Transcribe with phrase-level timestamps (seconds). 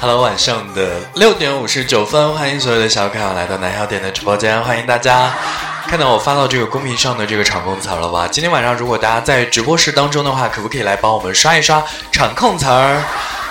[0.00, 5.69] Hello，晚上的六点五十九分，欢迎所有的小可爱来到南小点的直播间，欢迎大家。
[5.90, 8.28] 看到我发到这个公屏上的这个场控词儿了吧？
[8.30, 13.02] 今天晚上如果大家在直播室当中的话，可不可以来帮我们刷一刷场控词儿？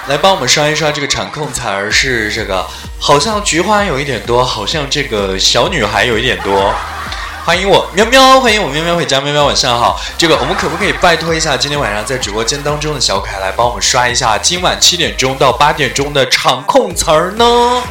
[0.08, 2.66] 来帮我们刷一刷这个场控词儿是这个，
[2.98, 6.74] 好像菊花有一点多，好像这个小女孩有一点多。
[7.44, 10.00] 欢迎我喵喵，欢迎我喵喵回家，喵喵晚上好。
[10.18, 17.84] 这个我们可不可以拜托一下今天晚上在直播间当中的小可爱来帮我们刷一下今晚七点钟到八点钟的场控词儿呢？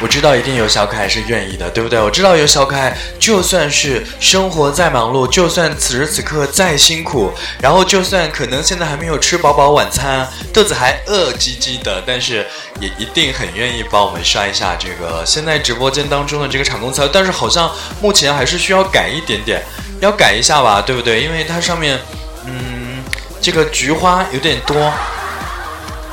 [0.00, 2.00] 我知道一定有小可爱是愿意的，对不对？
[2.00, 12.44] 我知道有小可爱，就算是生活再忙碌，就算此时此刻再辛苦，然后就算可能现在还没有吃饱饱晚餐，肚子还饿唧唧的，但是
[12.80, 17.08] 也一定很愿意帮我们刷一下这个现在直播间当中的这个场控词。
[17.12, 17.70] 但是好像
[18.02, 19.62] 目前还是需要改一点点，
[20.00, 21.22] 要改一下吧，对不对？
[21.22, 21.98] 因为它上面，
[22.46, 23.02] 嗯，
[23.40, 24.92] 这个菊花有点多。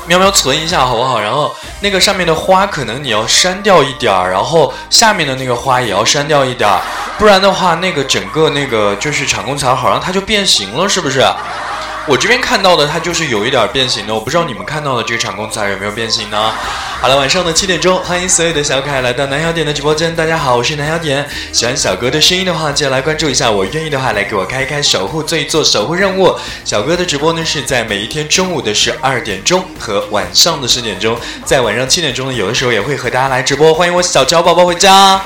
[0.06, 1.20] 喵喵存一下好不好？
[1.20, 6.80] 然后那个上面的花可能你要删掉一点儿，然后下面的那个花也要删掉一点儿，
[7.18, 11.24] 不然的话那个整个那个就是场控墙好像它就变形了，是不是？
[12.08, 16.52] 我这边看到的它就是有一点变形的，我不知道你们看到的这个场控槽有没有变形呢？
[17.00, 20.14] 好了，晚上的七点钟，欢迎所有的小可爱来到南小点的直播间。
[20.16, 21.24] 大家好，我是南小点。
[21.52, 23.48] 喜欢小哥的声音的话，记得来关注一下。
[23.48, 26.36] 我愿意的话，来给我开一开守护做做守护任务。
[26.64, 33.72] 小哥的直播呢是在每一天中午的十二点钟和晚上的十点钟，在晚上七点钟呢，有的时候也会和大家来直播。
[33.72, 35.20] 欢迎我小乔宝宝回家。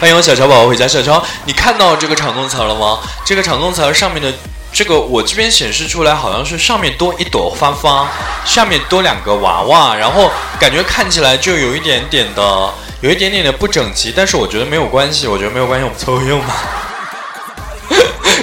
[0.00, 0.88] 欢迎我小乔宝宝回家。
[0.88, 2.98] 小乔，你看到这个场控词了吗？
[3.24, 4.32] 这个场控词上面的
[4.76, 8.06] 这个，我这边显示出来好像是上面多一朵花花，
[8.44, 14.12] 下面多两个娃娃，然后感觉看起来就有一点点的，有一点点的不整齐。
[14.14, 16.54] 但是我觉得没有关系，我觉得没有关系，我们凑合用吧。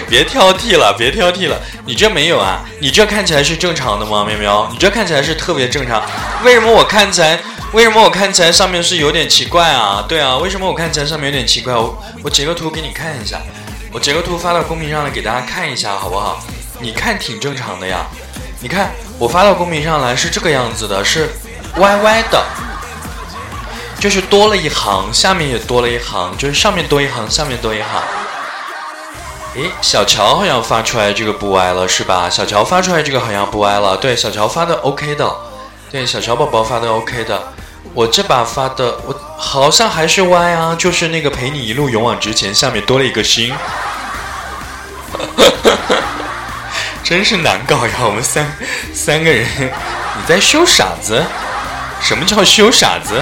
[0.09, 2.63] 别挑剔了，别挑剔了，你这没有啊？
[2.79, 4.67] 你这看起来是正常的吗，喵喵？
[4.71, 6.01] 你这看起来是特别正常，
[6.43, 7.39] 为什么我看起来，
[7.73, 10.03] 为什么我看起来上面是有点奇怪啊？
[10.09, 11.75] 对啊，为什么我看起来上面有点奇怪？
[11.75, 13.39] 我我截个图给你看一下，
[13.93, 16.43] 我截个图发到公屏上来给大家看一下，好不好？
[16.79, 18.07] 你看挺正常的呀，
[18.59, 21.29] 你看我发到公屏上来是这个样子的，是
[21.77, 22.43] 歪歪的，
[23.99, 28.01] 就是多了一行，下面也多了一行，就是上面多一行，下面多一行。
[29.55, 32.27] 诶，小乔好像发出来这个不歪了，是吧？
[32.27, 35.31] 小乔发出来这个好像不歪了，对，小乔发的 OK 的，
[35.91, 37.53] 对，小乔宝宝发的 OK 的。
[37.93, 43.53] 我这把发的，我好像还是歪啊，就是那个陪你一路勇往直前，下面多了一个心，
[47.03, 47.93] 真是难搞呀！
[48.03, 48.51] 我们三
[48.93, 51.23] 三个人，你在修傻子？
[52.01, 53.21] 什么叫修傻子？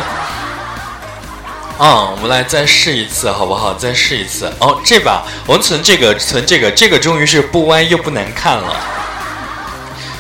[1.78, 3.74] 啊、我们来再试一次，好不好？
[3.74, 4.54] 再试一次。
[4.60, 8.76] 哦，这把我们存这个，存这个，这个终于是不歪又不难看了，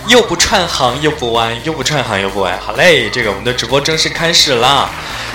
[0.07, 2.59] 又不串行又不弯，又不串行又不弯。
[2.59, 4.89] 好嘞，这个我们的直播正式开始啦。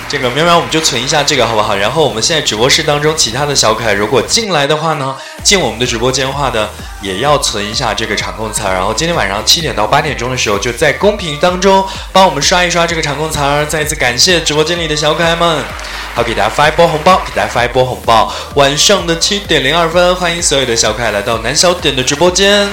[0.09, 1.75] 这个喵喵，我们就存一下这个好不好？
[1.75, 6.69] 然后我们现在直播室当中其他的小可爱如果进来的话呢，进我们的直播间的话呢
[7.01, 8.73] 也要存一下这个场控词儿。
[8.73, 13.65] 然后今天晚上七点到八点钟的时候，就在公屏当中帮我们刷一刷这个场控词儿。
[13.65, 15.63] 再一次感谢直播间里的小可爱们，
[16.13, 18.31] 好给大家发一波红包，给大家发一波红包。
[18.55, 22.69] 晚上的七点零二分，欢迎所有的小可爱来到南小点的直播间。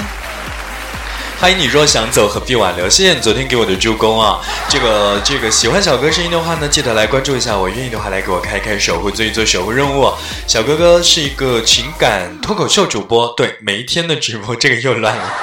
[1.44, 2.88] 欢迎你若想走，何必挽留？
[2.88, 4.40] 谢谢你昨天给我的助攻啊！
[4.66, 7.54] 这个这个喜欢小哥声音的话呢，记得来关注一下。
[7.54, 10.10] 我愿意的话，来给我开开守护，做一做守护任务。
[10.46, 15.34] 小哥哥是一个情感脱口秀主播，对，每一天的直播，这个又乱了。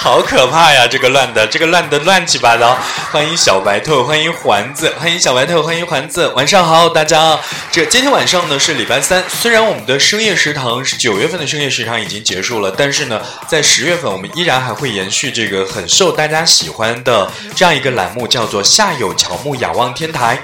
[0.00, 0.86] 好可怕呀！
[0.86, 2.78] 这个乱的，这个乱的乱七八糟。
[3.10, 6.28] 欢迎小白兔，欢迎环子，欢迎小白兔，欢迎环子。
[6.36, 7.36] 晚上好，大家。
[7.72, 20.40] 这今天晚上呢是礼拜三，虽然我们的深夜食堂是九月份的深夜食堂已经结束了，但是呢，在十月份我们依然还会延续这个很受大家喜欢的这样一个栏目，叫做“夏有乔木，仰望天台”。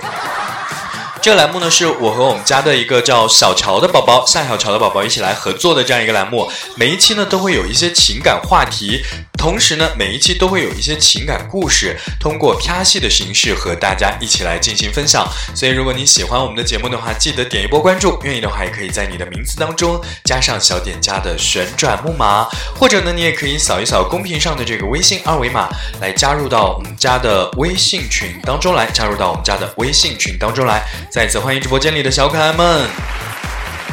[1.24, 6.52] 这个栏目呢，是我和我们家的一个叫小乔的宝宝，夏小乔的宝宝一起来合作的这样一个栏目。
[6.76, 9.02] 每一期呢，都会有一些情感话题，
[9.38, 15.26] 同时呢，每一期都会有一些情感故事，通过啪戏的形式和大家一起来进行分享。
[15.54, 18.20] 所以，如果你喜欢我们的节目的话，记得点一波关注。
[18.22, 22.46] 愿意的话，也可以在你的名字当中加上小点家的旋转木马，
[22.78, 25.70] 或者呢，你也可以扫一扫公屏上的这个微信二维码，
[26.02, 30.84] 来加入到我们家的微信群当中来，加入到我们家的微信群当中来。
[31.14, 32.90] 再次欢迎直播间里的小可爱们。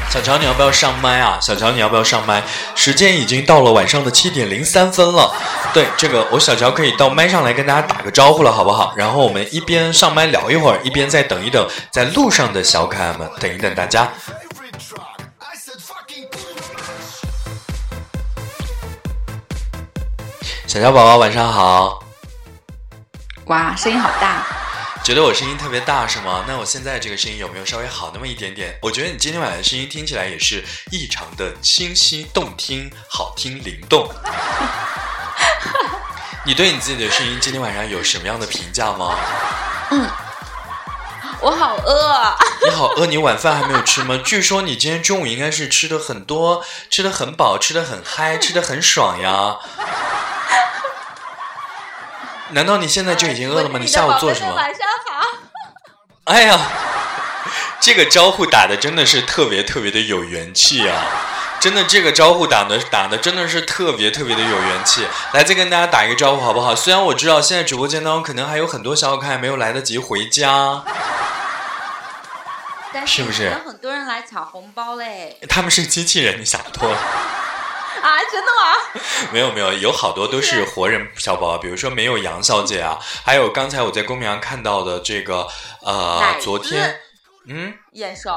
[0.10, 1.38] 小乔，你要不要上麦啊？
[1.40, 2.42] 小乔，你要不要上麦？
[2.74, 5.32] 时间已经到了晚上的七点零三分了。
[5.72, 8.96] 对，这个我小乔可以到麦上来跟大家打个招呼了，好不好？
[8.98, 14.12] 然后我们一边上麦聊一会儿，一边再等一等在路上的小可爱们，等一等大家。
[20.66, 22.04] 小乔宝宝晚上好，
[23.46, 24.44] 哇，声音好大！
[25.04, 26.46] 觉得我声音特别大是吗？
[26.48, 28.78] 那我现在这个声音有没有稍微好那么一点点？
[28.82, 34.08] 我觉得你今天晚上的声音听起来也是异常的清晰动听、好听灵动。
[36.46, 39.18] 你对你自己的声音今天晚上有什么样的评价吗？
[39.90, 40.08] 嗯
[41.42, 44.22] 我好饿，啊 你好饿，你晚饭还没有吃吗？
[44.24, 49.58] 据说你今天中午应该是吃的很多，吃的很饱，吃的很嗨，吃的很爽呀。
[52.52, 53.80] 难道你现在就已经饿了吗？
[53.80, 54.54] 你下午做什么？
[54.54, 55.28] 晚上好。
[56.26, 56.60] 哎呀，
[57.80, 61.04] 这个招呼打的真的是特别特别的有元气啊！
[61.60, 65.06] 真的，这个招呼打的打的真的是特别特别的有元气。
[65.34, 66.76] 来，再跟大家打一个招呼好不好？
[66.76, 70.84] 虽然我知道现在直播间当中可能还有很多小可爱没有来得及回家，
[72.92, 75.38] 但是不是有很多人来抢红包嘞？
[75.48, 76.98] 他们是机器人，你想多了。
[78.02, 79.02] 啊，真的吗？
[79.32, 85.48] 没有没有，有好多都是活人小宝宝，比如说没有杨小姐啊，还有刚才我在公屏上看到的这个
[85.82, 87.00] 呃昨天
[87.48, 87.74] 嗯。
[87.94, 88.30] 眼熟。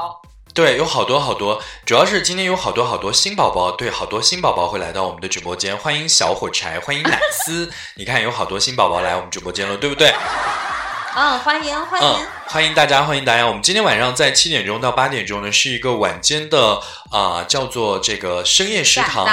[0.53, 10.13] 对，有好多好多，主要是今天有好多好多新宝宝，对，好多新宝宝会来到我们的直播间，欢迎小火柴，欢迎奶丝， 你看有好多新宝宝来我们直播间了，对不对？
[11.17, 13.47] 嗯，欢迎欢嗯迎。，欢迎大家，欢迎大家。
[13.47, 19.25] 我们今天晚上在七点钟到八点钟呢，是一个晚间的啊、叫做这个深夜食堂。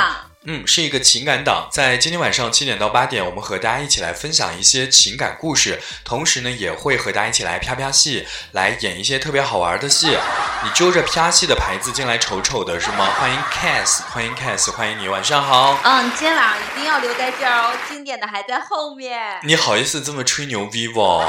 [0.44, 10.18] 嗯，是一个情感档，在今天晚上七点到八点，我们和大家一起来分享一些情感故事，同时呢，也会和大家一起来啪啪戏，来演一些特别好玩的戏。
[10.64, 13.06] 你揪着啪戏的牌子进来瞅瞅的是吗？
[13.20, 15.78] 欢迎 Cass，欢迎 Cass，欢迎你，晚上好。
[15.84, 19.38] 嗯，今天晚上一定要留在这儿哦，经典的还在后面。
[19.44, 21.24] 你好意思这么吹牛逼不？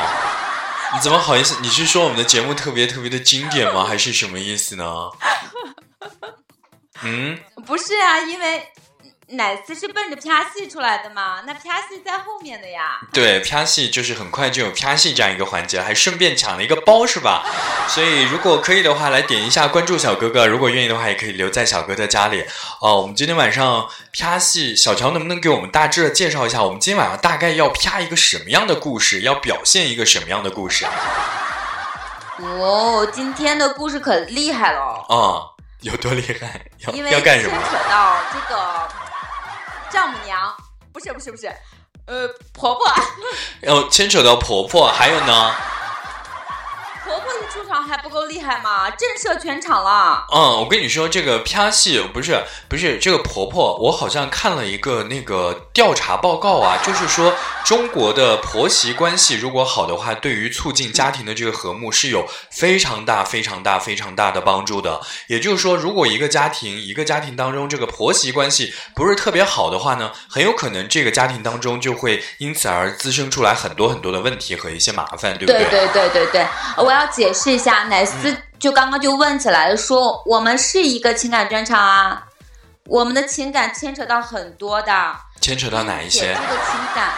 [0.95, 1.57] 你怎么好意思？
[1.62, 3.86] 你是说我们的节目特别特别的经典吗？
[3.86, 4.86] 还是什么意思呢？
[7.04, 7.38] 嗯，
[7.68, 8.68] 不是啊，因为
[9.30, 13.00] 奶丝是奔着啪戏出来的嘛，那啪戏在后面的呀。
[13.12, 17.46] 对，啪戏就是很快就有啪戏这样一个环节，还顺便抢了一个包是吧？
[17.88, 22.46] 所以如果可以的话，来点一下关注小哥哥，如果愿意的话，也可以留在小哥的家里。
[22.81, 23.88] 哦，我们今天晚上
[24.20, 30.92] 啪戏，小乔能不能给我们大致的介绍一下，我们今天晚上大概要啪一个什么样的故事，要表现一个什么样的故事啊？
[32.40, 36.66] 哦，今天的故事可厉害了，啊、有多厉害？
[36.80, 37.54] 要要干什么？
[37.54, 38.90] 牵扯到这个
[39.94, 40.51] 丈母娘，
[40.92, 41.45] 不是不是不是，
[42.07, 42.84] 呃，婆婆，
[43.62, 45.54] 要牵扯到婆婆，还有呢？
[47.04, 48.90] 婆婆一出场还不够厉害吗？
[48.90, 50.26] 震慑全场了。
[50.34, 57.33] 嗯，我跟你说，这个啪戏不是不是这个婆婆，我好像看了一个那个调查报告啊， 就是说
[57.66, 65.02] 中国的婆媳关系如果好的话，对于促进家庭的这个和睦是有非常大、非常大、非常大的帮助的。
[65.28, 82.23] 也就是说，如果一个家庭一个家庭当中这个婆媳关系不是特别好的话呢，很有可能这个家庭当中就会因此而滋生出来很多很多的问题和一些麻烦，对不对对对对对，我要解释一下，奶嗯丝就刚刚就问起来了，说我们是一个情感专场啊，
[82.85, 86.33] 我们的情感牵扯到很多的，牵扯到哪一些？
[86.33, 87.12] 这个情感，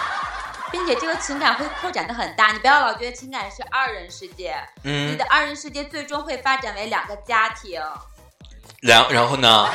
[0.72, 7.79] 并且这个情感会扩展的很大，你不要老觉得情感是二人世界，嗯你嗯，的二人世界最终会发展为两个家庭，
[8.82, 9.70] 然然后呢？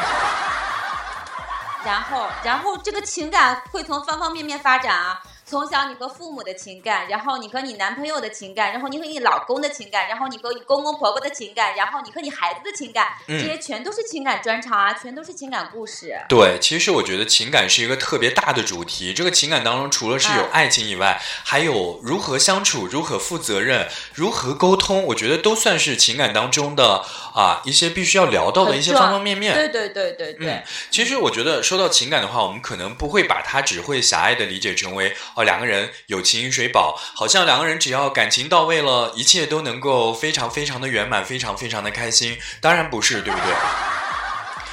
[1.83, 5.21] 然后然后这个情感会从方方面面发展啊。
[5.51, 16.17] 从小你和父母的情感，然后你和你男朋友的情感，然后你和你老公的情感，然后你和你公公婆婆的情感，然后你和你孩子的情感，嗯这些全都是情感专场啊，全都是情感故事。
[16.29, 19.13] 对，其实我觉得情感是一个特别大的主题。
[19.13, 27.05] 这个情感当中，除了是有嗯爱情以外，还有如何相处、如何负责任、如何沟通，我觉得都算是情感当中的
[27.35, 29.53] 啊一些必须要聊到的一些方方面面。
[29.53, 42.39] 对对对对对，嗯，其实我觉得说到情感的话，我们可能不会把它只会狭隘的理解成为两个人有情饮水饱，好像两个人只要感情到位了，一切都能够非常非常的圆满，非常非常的开心。
[42.61, 43.55] 当然不是，对不对？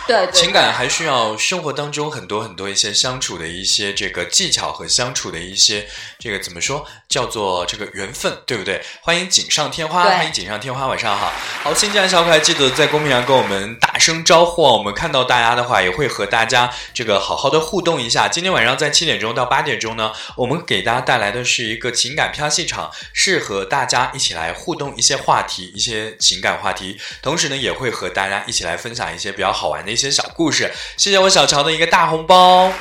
[0.07, 5.87] 对对，情感还需要生活当中很多很多一些相处的一些这个技巧和相处的一些
[6.17, 8.81] 这个怎么说叫做这个缘分，对不对？
[9.01, 11.31] 欢迎锦上添花，欢迎锦上添花，晚上好。
[11.63, 14.77] 好，新进来的小可爱记得在公屏上跟我们打声招呼哦。
[14.77, 18.27] 我们看到大家的话，也会和大家这个好好的互动一下。
[18.27, 30.71] 今天晚上在七点钟到八点钟呢，我们给大家带来的是一个情感飘戏场，是和大家一起来互动一些话题，一些情感话题，同时呢，也会和大家一起来分享一些比较好玩的一一些小故事。
[30.95, 32.71] 谢谢我小乔的一个大红包。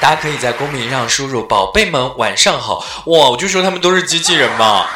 [0.00, 4.88] 大家可以在公屏上输入“宝贝们晚上好”，哇，我就说他们都是机器人嘛，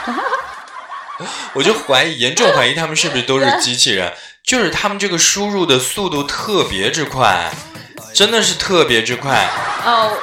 [1.55, 4.13] 我就怀疑，严重怀疑他们是不是都是机器人，
[4.45, 7.53] 就是他们这个输入的速度特别之快，
[8.15, 9.49] 真的是特别之快。
[9.85, 10.17] 哦，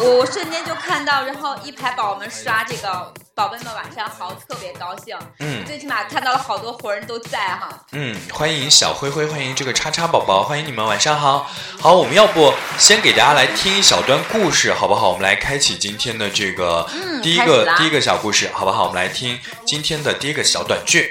[0.00, 5.16] 我我瞬间就看到，然后一排宝宝们刷这个“宝贝们晚上好”，特别高兴。
[5.38, 7.68] 嗯最起码看到了好多活人都在哈。
[7.92, 11.48] 嗯，欢迎小灰灰，欢迎这个叉叉宝宝，欢迎你们晚上好。
[11.80, 15.10] 好，我们要不先给大家来听一小段故事，好不好？
[15.10, 18.88] 我们来开启今天的这个嗯第一个第一个小故事，好不好？
[18.88, 21.10] 我们来听今天的第一个小短剧。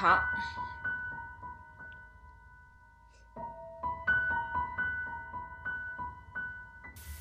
[0.00, 0.18] 好，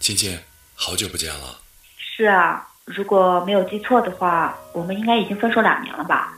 [0.04, 0.38] 亲亲，
[0.76, 1.58] 好久不见了。
[1.96, 6.38] 是啊，如果没有记错的话，我们应该已经分手两年了吧？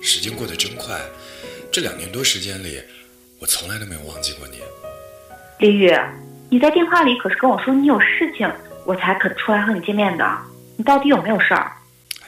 [0.00, 1.00] 时间过得真快，
[1.72, 2.80] 这两年多时间里，
[3.40, 4.60] 我从来都没有忘记过你。
[5.58, 5.92] 林宇，
[6.48, 8.48] 你在电话里可是跟我说你有事情，
[8.86, 10.38] 我才肯出来和你见面的。
[10.76, 11.72] 你到底有没有事儿？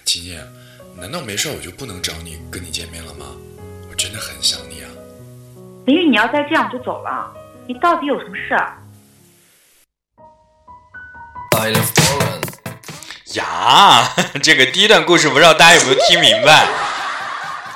[0.05, 0.45] 秦叶，
[0.97, 3.27] 难道没事我就不能找你跟你见面了吗？
[3.89, 4.91] 我真的很想你啊！
[5.85, 7.33] 林宇，你要再这样就走了，
[7.69, 8.53] 你到底有什么事
[11.59, 11.73] 儿？
[13.35, 16.67] 呀， 这个第一段故事不知道大家有没有听明白？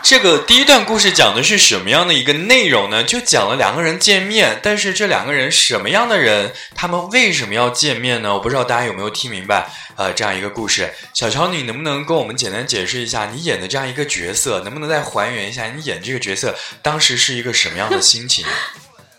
[0.03, 3.05] 这个第一段故事讲的是什么样的一个内容呢？
[3.05, 8.33] 就讲了两个人见面，但是这两个人什么样的人，他们为什么要见面呢？
[8.33, 9.71] 我不知道大家有没有听明白？
[9.97, 14.61] 呃，这样一个故事，小乔，你能不能跟我们简单解释一下你演的这样一个角色？
[14.61, 18.47] 能不能再还原一下你演这个角色当时是一个什么样的心情？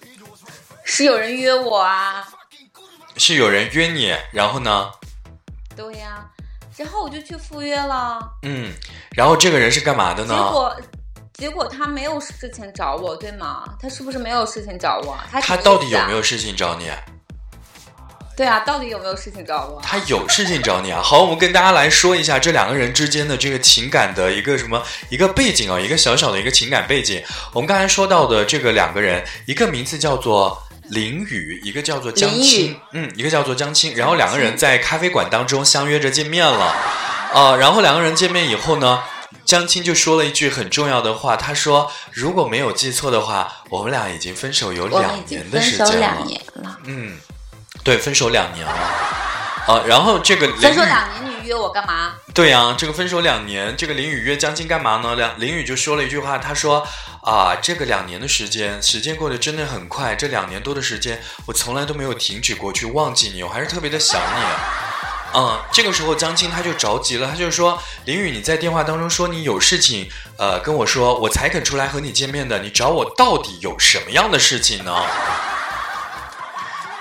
[0.83, 2.27] 是有人约我啊？
[3.21, 4.89] 是有人约你，然后呢？
[5.75, 6.25] 对呀、
[6.75, 8.19] 然后我就去赴约了。
[8.41, 8.73] 嗯，
[9.15, 10.51] 然后这个人是干嘛的呢结？
[10.51, 10.75] 果，
[11.33, 13.63] 结果他没有事情找我，对吗？
[13.79, 15.15] 他是不是没有事情找我？
[15.31, 16.23] 他他到底有没有？
[16.23, 16.89] 事情找你？
[18.35, 19.79] 对啊，到底有没有事情找我？
[19.83, 20.99] 他有事情找你啊！
[21.05, 27.23] 好，我们跟大家来说一下这两个人之间的这个情感的一个什么一个背景啊，一个小小的一个情感背景。
[27.53, 33.95] 我们刚才说到的这个两个人，一个名字叫做林雨，一个叫做江青，嗯，一个叫做江青。
[33.95, 36.75] 然后两个人在咖啡馆当中相约着见面了，
[37.33, 39.01] 呃，然后两个人见面以后呢，
[39.45, 45.99] 江青就说了一句很重要的话，他说：“如果没有记错的话，我们俩已经分手有两年的分手时间了。
[45.99, 47.17] 两年了，嗯，
[47.85, 48.73] 对，分手两年了。
[49.67, 52.13] 啊，然后这个分手两年，你约我干嘛？
[52.33, 55.15] 对呀、这个分手两年，这个林雨约江青干嘛呢？
[55.15, 56.85] 两林雨就说了一句话，他说
[57.23, 64.43] 啊，这个两年的时间，时间过得真的很快，这两年多的时间，我从来都没有停止过去忘记你，我还是特别的想你。
[65.33, 72.59] 嗯，这个时候江青他就着急了，他就说：“林雨，你在电话当中说你有事情，呃，跟我说，我才肯出来和你见面的。
[72.59, 74.93] 你找我到底有什么样的事情呢？”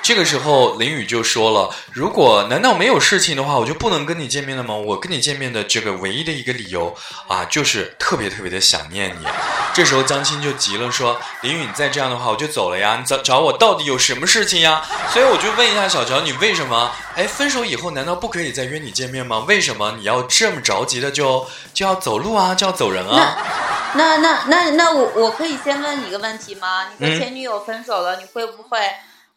[0.02, 4.74] 这个时候，林雨就说了：“如果难道没有事情的话，我就不能跟你见面了吗？
[4.74, 6.96] 我跟你见面的这个唯一的一个理由
[7.28, 9.26] 啊，就是特别特别的想念你。”
[9.72, 12.96] 这时候江青就急了，说：“林雨，你再这样的话，我就走了呀！
[12.98, 16.90] 你找找我到底有什么事情呀？”所以我就问一下小乔，你为什么？
[17.14, 19.44] 哎，分手以后难道不可以再约你见面吗？
[19.46, 23.36] 为什么你要这么着急的就就要走路啊，就要走人啊？
[23.94, 26.86] 那那那那我我可以先问你一个问题吗？
[26.96, 28.78] 你和前女友分手了，你会不会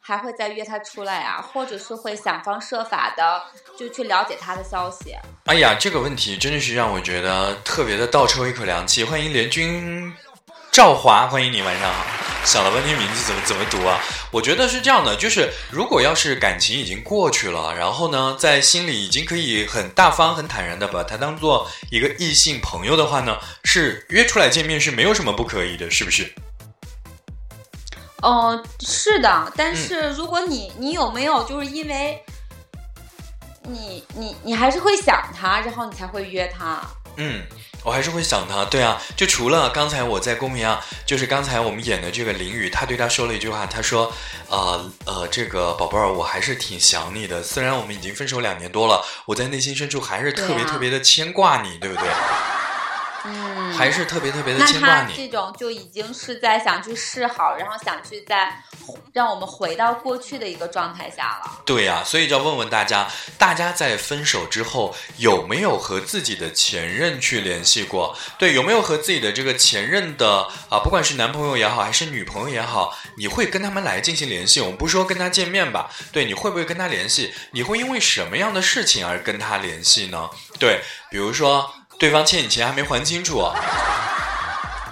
[0.05, 1.41] 还会再约他出来啊？
[1.41, 3.41] 或者是会想方设法的
[3.79, 5.15] 就去了解他的消息？
[5.45, 9.05] 哎呀，这个问题真的是让我觉得特别的倒抽一口凉气。
[9.05, 10.13] 欢迎联军
[10.74, 12.05] 赵华，欢迎你，晚上好。
[12.43, 13.98] 想了半天名字怎么怎么读啊？
[14.29, 26.33] 我觉得是这样的，就是如果要是感情已经过去了，然后呢，在心里已经可以很大方、很坦然的把他当做一个异性朋友的话呢，是约出来见面是没有什么不可以的，是不是？
[28.24, 32.24] 哦，是的，嗯但是如果你你有没有就是因为
[33.63, 36.82] 你你你还是会想他，然后你才会约他？
[37.18, 37.44] 嗯，
[37.84, 38.65] 我还是会想他。
[38.65, 44.12] 对啊，就除了刚才我在公屏上，就是刚才我们演的这个林雨，他对他说了一句话，他说
[44.50, 47.44] ：“呃呃，这个宝贝儿，我还是挺想你的。
[47.44, 52.08] 虽然我们已经分手两年多了，我在内心深处还是特别特别的牵挂你，对不对？”
[53.25, 55.12] 嗯，还是特别特别的牵挂你。
[55.12, 58.62] 他这种就已经是在想去示好，然后想去在
[59.13, 61.62] 让我们回到过去的一个状态下了。
[61.65, 68.15] 对呀、所以就要问问大家，大家在分手之后有没有和自己的前任去联系过？
[68.38, 74.60] 对，有没有和自己的这个前任的啊，不管是男朋友也好，还是女朋友也好，你会跟他们来进行联系？
[74.60, 77.34] 我们不说跟他见面吧，对，你会不会跟他联系？
[77.51, 80.30] 你会因为什么样的事情而跟他联系呢？
[80.60, 83.44] 对，比如说对方欠你钱还没还清楚，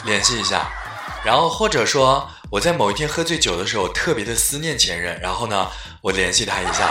[0.06, 0.68] 联系一下。
[1.24, 5.68] 然后或者说我在某一天喝醉酒的时候特别的思念前任，然后呢，
[6.02, 6.90] 我联系他一下。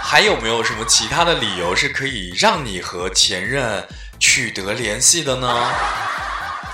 [0.00, 3.86] 还有没有什么其他的理由是可以让你和前任
[4.18, 5.70] 取得联系的呢？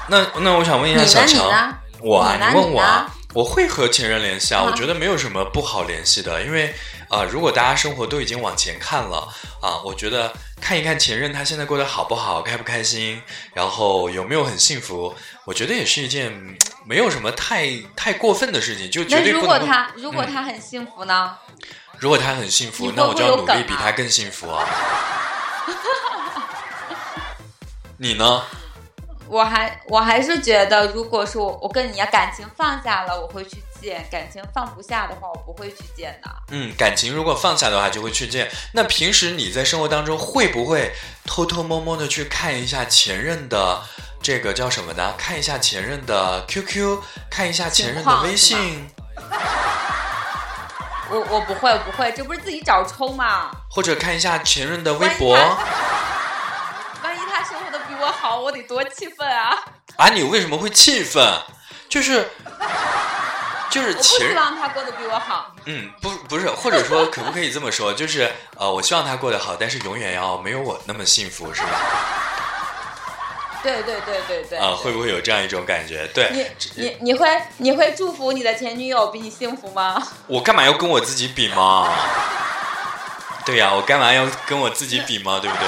[0.09, 6.68] 那那我想问一下小强，我啊，你问我啊我会和前任联系啊，啊我觉得没有什么不好联系的，因为
[7.08, 9.28] 啊、呃如果大家生活都已经往前看了
[9.60, 13.20] 啊，我觉得看一看前任他现在过得好不好，开不开心，
[13.52, 15.14] 然后有没有很幸福，
[15.44, 19.74] 我觉得也是一件嗯没有什么太太过分的事情，就绝那如果对不能。
[19.74, 21.36] 他如果嗯他很幸福呢？
[21.98, 24.64] 如果他很幸福你，那我就要努力比啊他更幸福啊。
[27.98, 28.42] 你呢？
[29.26, 36.30] 我还我还是觉得，如果说我我跟你要感情放下了，我会去见；感情放不下的话，我不会去见的。
[36.50, 38.50] 嗯，感情如果放下的话，就会去见。
[38.72, 40.92] 那平时你在生活当中会不会
[41.24, 43.82] 偷偷摸摸的去看一下前任的
[44.22, 45.14] 这个叫什么呢？
[45.16, 47.00] 看一下前任的 QQ，
[47.30, 48.90] 看一下前任的微信，
[51.10, 53.50] 我我不会我不会，这不是自己找抽吗？
[53.70, 55.34] 或者看一下前任的微博
[57.02, 57.70] 万一他生活
[58.04, 59.58] 我好，我得多气愤啊！
[59.96, 60.08] 啊？
[60.11, 61.23] 你为什么会气愤？
[61.88, 62.28] 就是
[63.70, 65.54] 就是我希望他过得比我好。
[65.64, 67.94] 嗯，不不是，或者说可不可以这么说？
[67.94, 71.68] 就是呃，我希望他过得好，但是永远要没有我那么幸福，是吧？
[73.62, 74.58] 对对对对对。
[74.58, 76.06] 啊、对会不会有这样一种感觉？
[76.08, 80.02] 对，你你你会你会祝福你的前女友比你幸福吗？
[80.26, 81.90] 我干嘛要跟我自己比嘛？
[83.46, 85.38] 对呀、我干嘛要跟我自己比嘛？
[85.40, 85.66] 对不对？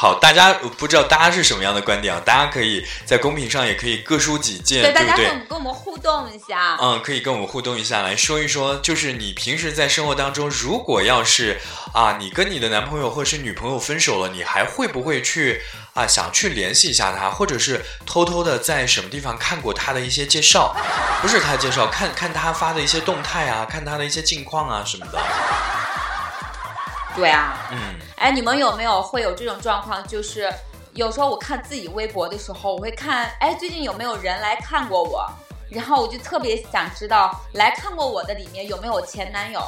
[0.00, 2.22] 好，大家呃不知道大家是什么样的观点啊？
[2.24, 5.36] 大家可以在公屏上也可以各抒己见，对，大家不对跟我？
[5.36, 6.78] 们跟我们互动一下。
[6.80, 11.60] 嗯，可以跟我们互动一下，来说一说，就是你平时在生活当中，如果要是
[11.92, 15.60] 啊，你跟你的男朋友或是女朋友分手了，你还会不会去
[15.92, 20.74] 啊想去联系一下他，或者是偷偷的在什么地方看过他的一些介绍，
[21.20, 25.18] 不是他介绍，看看他发的一些动态啊，看他的一些近况啊什么的。
[27.16, 27.78] 对啊，嗯，
[28.16, 30.06] 哎，你们有没有会有这种状况？
[30.06, 30.52] 就是
[30.94, 35.30] 有时候我看自己微博的时候，我会看，哎，最近有没有人来看过我？
[35.70, 39.62] 然后我就特别想知道，来看过我的里面有没有前男友？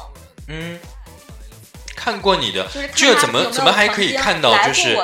[0.49, 0.79] 嗯，
[1.95, 4.57] 看过你的就是怎么怎么还可以看到？
[4.67, 4.99] 就是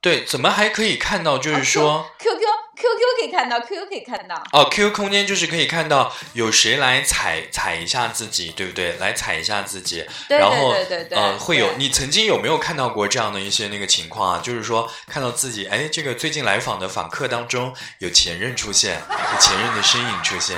[0.00, 1.36] 对，怎么还可以看到？
[1.36, 2.06] 就是啊说。
[2.18, 2.40] Q Q
[2.86, 4.36] Q Q 可以看到，Q Q 可以看到。
[4.52, 8.96] 哦，QQ 空间就是可以看到有谁来踩踩一下自己，对不对？
[8.98, 14.40] 来踩一下自己，对然后对对对会有你曾经有没有看到过这样的一些那个情况啊？
[14.42, 20.56] 就是说看到自己，哎，这个最近来访的访客当中有前任出现，有前任的身影出现，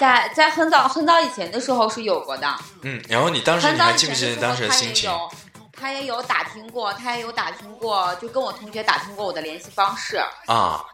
[0.00, 5.08] 在在很早很早以前的时候是有过的，嗯，然后你当时你还记不记得当时的心情？
[5.10, 5.30] 有，
[5.78, 10.16] 他也有打听过，他也有打听过，就跟我同学打听过我的联系方式。
[10.46, 10.84] 啊？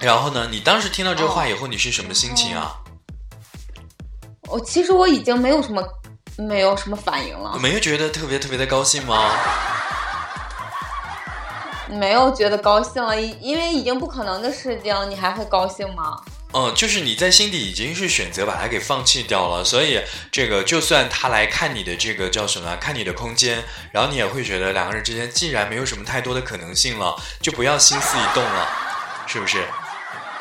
[0.00, 0.48] 然后呢？
[0.50, 2.76] 你当时听到这个话哦以后，你是什么心情啊？
[4.48, 5.82] 我其实我已经没有什么
[6.36, 9.30] 没有什么反应了，没有觉得特别特别的高兴吗？
[11.90, 16.22] 没有觉得高兴了，因因为已经不可能的事情，你还会高兴吗？
[16.54, 20.00] 嗯，就是你在心底已经是选择把它给放弃掉了，所以
[20.32, 28.66] 这个就算他来看你的这个叫什么，看你的空间，然后你也会觉得两个人之间既然没有什么太多的可能性了，就不要心思一动了，
[29.26, 29.66] 是不是？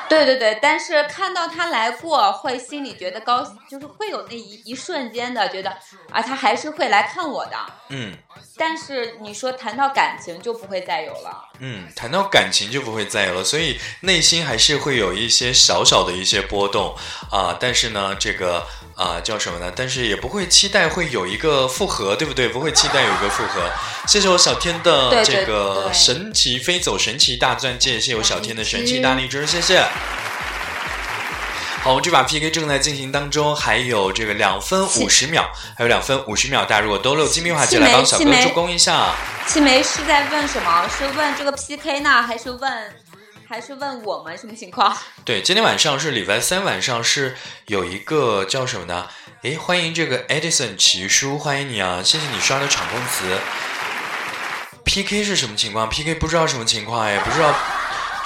[0.10, 5.70] 对对对，但是看到他来过，会心里觉得高，就是会有那一一瞬间的觉得
[6.12, 7.58] 啊，他还是会来看我的。
[7.90, 8.18] 嗯
[8.60, 11.46] 但是你说谈到感情就不会再有了。
[11.60, 16.96] 嗯，谈到感情就不会再有了，所以内心还是会有一些小小的一些波动
[17.32, 18.66] 啊、但是呢，这个
[18.98, 19.72] 啊、叫什么呢？
[19.76, 22.50] 但是也不会期待会有一个复合，对不对？
[22.50, 23.70] 不会期待有一个复合。
[24.08, 29.86] 谢谢我小天的这个神奇飞走神奇大钻戒，谢谢我小天的神奇大荔枝，谢谢。
[31.84, 39.14] 好，我们这把 PK 正在进行当中，还有这个两分五十秒，还有两分五十秒，大家如果都溜金币的话，气就来帮小哥助攻一下。
[39.46, 40.90] 七梅是在问什么？
[40.90, 42.96] 是问这个 PK 呢，还是问，
[43.50, 44.94] 还是问我们什么情况？
[45.24, 49.08] 对，今天晚上是礼拜三晚上，是有一个叫什么呢？
[49.44, 52.02] 诶，欢迎这个 Edison 奇叔，欢迎你啊！
[52.04, 53.38] 谢谢你刷的场控词。
[54.84, 57.56] PK 是什么情况？PK 不知道什么情况，也不知道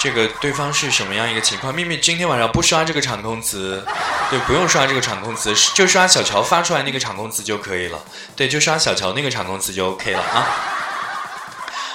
[0.00, 1.72] 这个对方是什么样一个情况。
[1.72, 3.86] 秘密今天晚上不刷这个场控词，
[4.28, 8.04] 对，不用刷这个场控词，就刷小乔发出来那个场控词就可以了。
[8.34, 10.71] 对，就刷小乔那个场控词就 OK 了啊。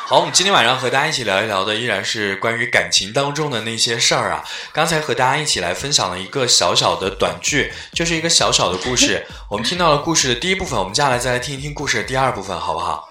[0.10, 4.42] 好，我们今天晚上和大家一起聊一聊的依然是关于感情当中的那些事儿啊。
[4.72, 9.26] 刚才和大家一起来分享了一个小小的短剧，就是一个小小的故事。
[9.50, 13.10] 我们听到了故事的第一部分，我们接下来再来听一听故事的第二部分，好不好？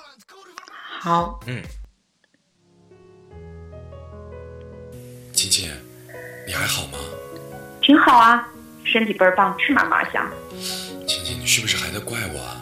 [0.99, 1.63] 好，嗯，
[5.35, 5.71] 晴晴，
[6.47, 6.99] 你还好吗？
[7.83, 8.49] 挺好啊，
[8.85, 10.27] 身体倍儿棒，吃嘛嘛香。
[11.07, 12.57] 晴晴，你是不是还在怪我啊？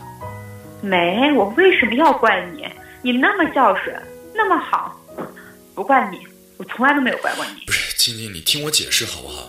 [0.82, 2.68] 没，我为什么要怪你？
[3.00, 3.94] 你那么孝顺，
[4.34, 5.00] 那么好，
[5.74, 7.64] 不怪你，我从来都没有怪过你。
[7.64, 9.48] 不是，晴晴，你听我解释好不好？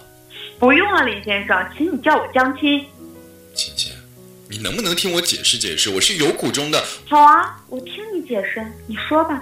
[0.60, 2.86] 不用了，林先生，请你叫我江青。
[3.54, 3.91] 青青，
[4.48, 5.89] 你能不能听我解释解释？
[5.89, 6.82] 我是有苦衷的。
[7.08, 9.41] 好啊，我听你解释，你说吧。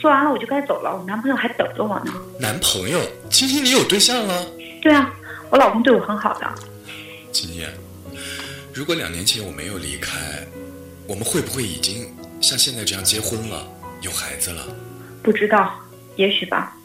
[0.00, 2.12] 说完了我就该走了，我男朋友还等着我呢。
[2.38, 4.46] 男朋友，青青，你有对象了？
[4.82, 5.12] 对啊，
[5.50, 6.54] 我老公对我很好的。
[7.32, 7.66] 青青，
[8.72, 10.46] 如果两年前我没有离开，
[11.06, 12.08] 我们会不会已经
[12.40, 13.66] 像现在这样结婚了，
[14.00, 14.66] 有孩子了？
[15.22, 15.78] 不知道，
[16.16, 16.76] 也许吧。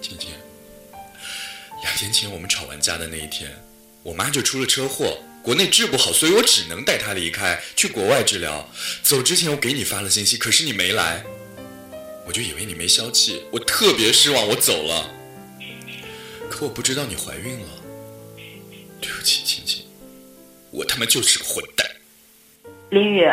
[0.00, 0.30] 晴晴，
[1.82, 3.50] 两年前我们吵完架的那一天，
[4.02, 8.68] 我妈就出了车祸，国内治不好，所以我只能带她离开，去国外治疗。
[9.02, 11.22] 走之前我给你发了信息，可是你没来，
[12.26, 15.10] 我就以为你没消气，我特别失望，我走了。
[16.50, 17.68] 可我不知道你怀孕了，
[19.00, 19.84] 对不起，晴晴，
[20.70, 21.86] 我他妈就是个混蛋。
[22.90, 23.26] 林宇，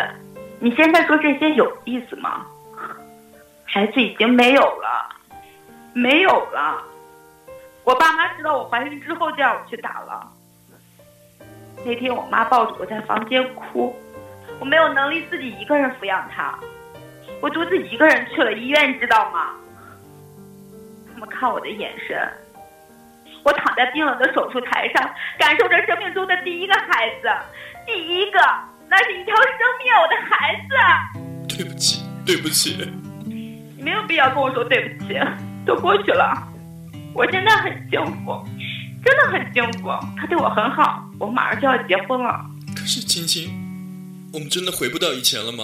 [0.64, 2.46] 你现在说这些有意思吗？
[3.66, 5.10] 孩子已经没有了，
[5.92, 6.80] 没有了。
[7.84, 10.32] 我爸妈知道我怀孕之后就让我去打了。
[11.84, 13.96] 那天我妈抱着我在房间哭，
[14.60, 16.54] 我没有能力自己一个人抚养她，
[17.42, 19.50] 我独自一个人去了医院，知道吗？
[21.12, 22.32] 他们看我的眼神，
[23.44, 27.28] 我躺在冰冷的手术台上，感受着生命中的第一个孩子，
[27.88, 28.40] 第一个，
[28.92, 31.56] 那是一条生命，我的孩子。
[31.56, 32.78] 对不起，对不起。
[33.24, 35.18] 你没有必要跟我说对不起，
[35.66, 36.46] 都过去了。
[37.14, 38.46] 我现在很幸福，
[39.06, 39.88] 真的很幸福。
[40.18, 42.46] 他对我很好，我马上就要结婚了。
[42.76, 43.50] 可是青青，
[44.34, 45.64] 我们真的回不到以前了吗？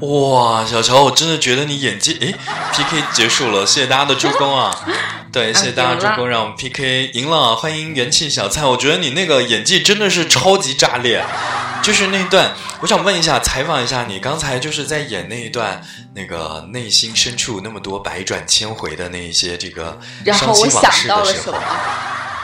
[0.00, 2.34] 哇，小乔，我真的觉得你演技，诶
[2.72, 4.74] p k 结束了，谢谢大家的助攻啊！
[5.34, 8.64] 对，谢谢大家助攻，让我们 PK 赢了，欢迎元气小蔡。
[8.64, 11.24] 我觉得你那个演技真的是超级炸裂，
[11.82, 15.82] 就是那段，我想问一下，采访一下你，刚才就是在演那一段，
[16.14, 21.58] 那个内心深处那么多百转千回的那一些这个伤心往事的时候了什么，？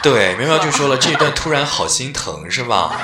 [0.02, 2.96] 对，苗苗就说了这一段突然好心疼，是吧？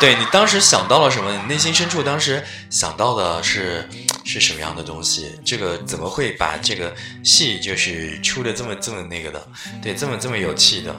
[0.00, 1.30] 对你当时想到了什么？
[1.30, 3.88] 你内心深处当时想到的是
[4.24, 5.38] 是什么样的东西？
[5.44, 9.46] 这个怎么会把这个戏就是出的这么这么那个的？
[9.82, 10.94] 对，这么这么有气的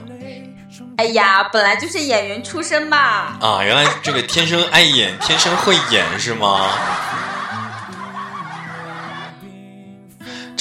[0.96, 2.96] 哎呀，本来就是演员出身嘛。
[3.40, 3.62] 啊！
[3.62, 6.70] 原来这个天生爱演，天生会演是吗？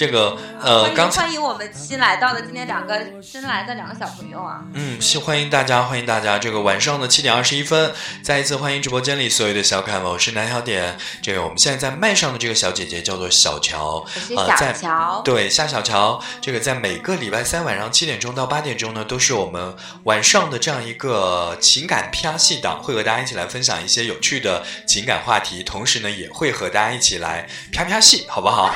[0.01, 4.63] 这个呃，刚欢迎我们新来到的今天两个新来的两个小朋友啊！
[4.73, 6.39] 嗯，是欢迎大家，欢迎大家。
[6.39, 10.97] 这个晚上的七点二十一分，再一次欢迎直播间里所有的小可爱们，我是南小点。
[11.21, 14.03] 这个我们现在在麦上的这个小姐姐叫做小乔，
[14.35, 28.73] 呃，小在乔，对夏小乔，这个在每个礼拜三晚上七点钟到八点钟呢，都是我们晚上的这样一个情感 P R 戏档，会和大家一起来分享一些有趣的情感话题，同时呢，也会和大家一起来啪啪戏，好不好？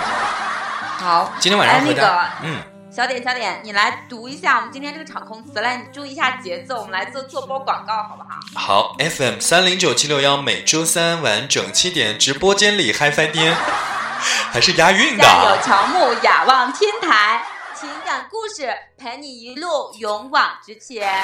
[0.98, 2.58] 好，今天晚上哎，那个嗯。
[2.96, 8.40] 小点小点，你来读一下我们今天这个场控词，来，你注意一下节奏，我们来做做波广告，好不好？
[8.56, 13.54] 好，FM 三零九七六幺，每周三晚整七点，直播间里嗨翻天，
[14.50, 15.58] 还是押韵的家有啊。
[15.62, 17.46] 乔木，雅望天台，
[17.78, 21.22] 情感故事陪你一路勇往直前。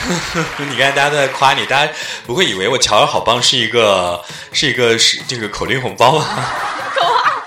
[0.70, 1.92] 你看大家都在夸你，大家
[2.26, 6.24] 不会以为我乔儿好棒是一个是一个是这个口令红包吗？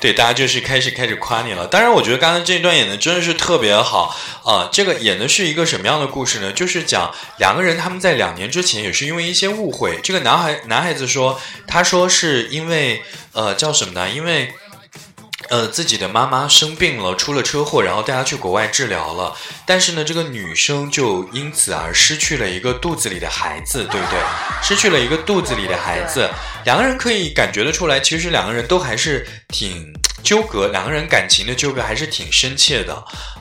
[0.00, 1.66] 对，大家就是开始开始夸你了。
[1.66, 6.52] 当然，我觉得刚才这一段演的真的是特别好啊、这个演的是一个什么样的故事呢？
[6.52, 9.98] 就是讲两个人他们在两年之前也是因为一些误会。
[10.02, 14.08] 这个男孩男孩子说，他说是因为呃叫什么呢？
[14.08, 14.52] 因为。
[15.48, 19.34] 呃，自己的妈妈生病了，出了车祸，然后带她去国外治疗了。
[19.64, 24.18] 但是呢，这个女生就因此而失去了一个肚子里的孩子，对不对？
[24.62, 26.28] 失去了一个肚子里的孩子，
[26.64, 29.92] 两个人可以感觉得出来，其实两个人都还是挺
[30.24, 32.94] 纠葛，两个人感情的纠葛还是挺深切的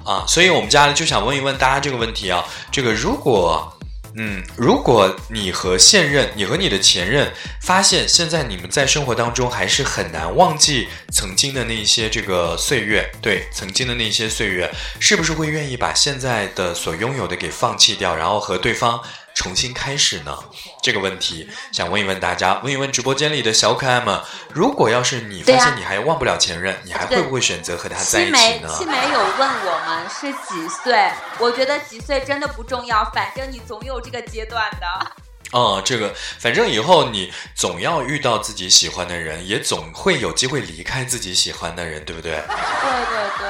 [0.05, 0.23] 啊。
[0.27, 3.76] 所以我们接下来就想问一问大家这个问题啊，这个如果
[4.19, 18.99] 嗯，如果你和现任，你和你的前任发现现在你们在生活当中还是很难忘记曾经的那些这个岁月，对，曾经的那些岁月，是不是会愿意把现在的所拥有的给放弃掉，然后和对方
[19.38, 20.36] 重新开始呢？
[20.82, 24.19] 这个问题想问一问大家，问一问直播间里的小可爱们，
[24.52, 28.76] 如果要是你发现你还忘不了前任，你还会不会选择和他在一起呢？
[28.76, 35.26] 七梅有问我们是几岁，我觉得几岁真的不重要，反正你总有这个阶段的。
[35.51, 42.33] 哦，这个反正以后你总要遇到自己喜欢的人，也总会有机会离开自己喜欢的人，对不对？
[42.33, 43.47] 对对对，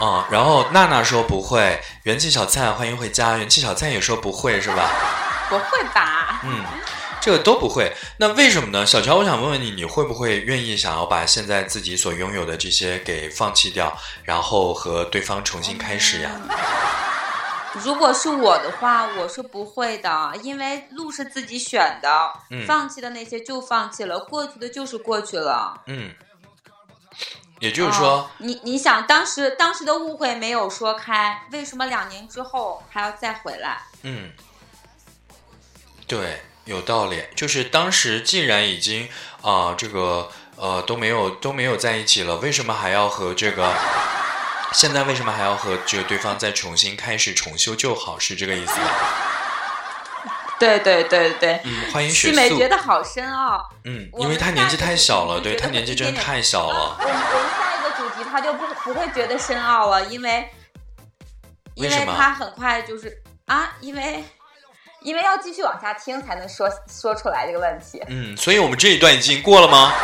[0.00, 4.88] 嗯，然后娜娜说不会，元气小菜欢迎回家，元气小菜也说不会，是吧？
[5.48, 6.40] 不会吧？
[6.44, 6.64] 嗯，
[7.20, 8.86] 这个都不会，那为什么呢？
[8.86, 16.30] 小乔，我想问问你，你会不会愿意想要把现在自己所拥有的这些给放弃掉，然后和对方重新开始呀？
[17.74, 25.80] 如果是我的话，我是不会的，因为路是自己选的，嗯放弃的那些就放弃了，过去的就是过去了。
[25.86, 26.12] 嗯，
[27.60, 33.82] 也就是说哦，你你想，当时当时的误会没有说开，为什么两年之后还要再回来？
[34.02, 34.32] 嗯，
[36.08, 37.22] 对，有道理。
[37.36, 39.08] 就是当时既然已经
[39.42, 43.72] 啊、这个呃都没有都没有在一起了，为什么还要和这个？
[44.72, 48.18] 现在为什么还要和这个对方再重新开始重修旧好？
[48.18, 48.86] 是这个意思吗？
[50.58, 52.58] 对对对对，嗯，欢迎雪素。
[52.58, 53.68] 觉得好深奥。
[53.84, 56.96] 嗯，因为他年纪太小了，对他年纪真的太小了。
[57.00, 60.48] 我们我们下一个主题他就不不会觉得深奥了，因为
[61.74, 64.22] 因为他很快就是啊，因为
[65.00, 69.94] 因为要继续往下听才能说说出来这个问题嗯，所以我们这一段已经过了吗？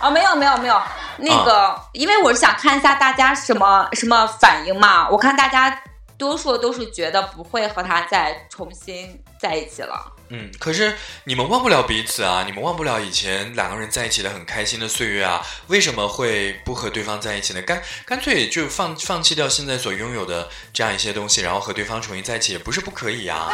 [0.00, 0.80] 啊，没有没有没有，
[1.18, 5.82] 那个、因为我是想看一下大家什么什么反应嘛，我看大家
[6.16, 10.12] 多数都是觉得不会和他再重新在一起了。
[10.30, 17.60] 嗯，可是你们忘不了彼此啊，你们忘不了以前两个人在一起的很开心的岁月啊，为什么会不和对方在一起呢？
[17.60, 23.52] 干干脆就放放弃掉现在所拥有的这样一些东西，然后和对方重新在一起，也不是不可以啊。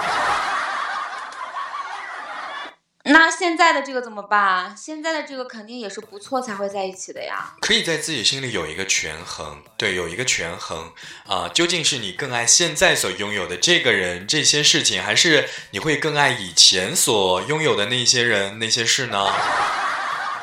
[3.05, 4.77] 那现在的这个怎么办？
[4.77, 7.55] 现在的这个肯定也是不错才会在一起的呀。
[7.63, 10.93] 可以在自己心里有一个权衡，对，有一个权衡
[11.27, 19.33] 啊、究竟是你更爱现在所拥有的这个人、这些事情，还是你会更爱以前所拥有的那些人、那些事呢？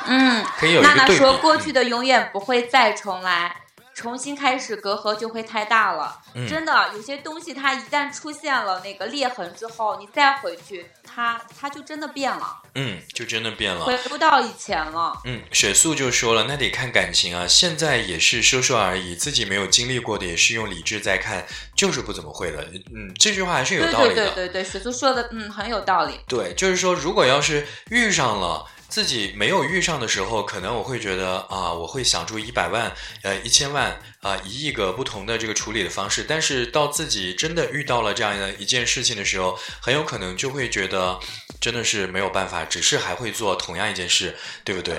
[0.07, 1.21] 嗯，可以有一娜娜个对比。
[1.21, 3.55] 说过去嗯的永远不会再重来，
[3.93, 6.21] 重新开始隔阂就会太大了。
[6.33, 13.85] 嗯真的，有些东西它一旦出现了那个裂痕之后，你再回去，它它就真的变了，嗯，就真的变了。
[13.85, 15.19] 回不到以前了。
[15.25, 17.47] 嗯，雪素就说了，那得看感情啊。
[17.47, 21.43] 现在也是说说而已，自己没有经历过的，也是用理智在看，
[21.75, 22.63] 就是不怎么会的。
[22.93, 24.13] 嗯，这句话还是有道理的。
[24.13, 26.19] 对对对对，雪素说的嗯很有道理。
[26.27, 28.63] 对就是说，如果要是遇上了。
[28.89, 36.25] 自己没有遇上的时候，可能我会觉得啊，我会想出一百万、呃一千万、啊、一亿个不同的这个处理的方式。
[36.27, 41.19] 但是到自己真的遇到了这样的一件事情的时候，很有可能就会觉得
[41.59, 44.95] 真的是没有办法，只是还会做同样一件事，对不对？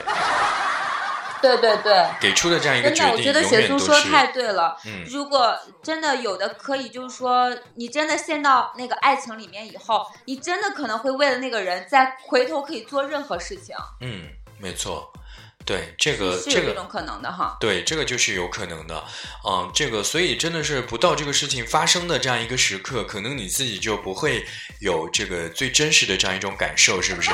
[1.41, 4.77] 对对对，给出的这样一个真的，我，觉得雪苏说太对了。
[4.85, 15.11] 嗯如果真的有的可以，就是说你真的陷到那个爱情里面以后，你真的可能会为了那个人再回头可以做任何事情，嗯，没错，
[15.65, 17.57] 对这个是这个有这种可能的哈。
[17.61, 19.05] 对，这个就是有可能的，
[19.47, 24.45] 嗯，这个所以真的是不到这个事情发生的这样一个时刻，可能你自己就不会
[24.81, 27.31] 有这个最真实的这样一种感受，是不是？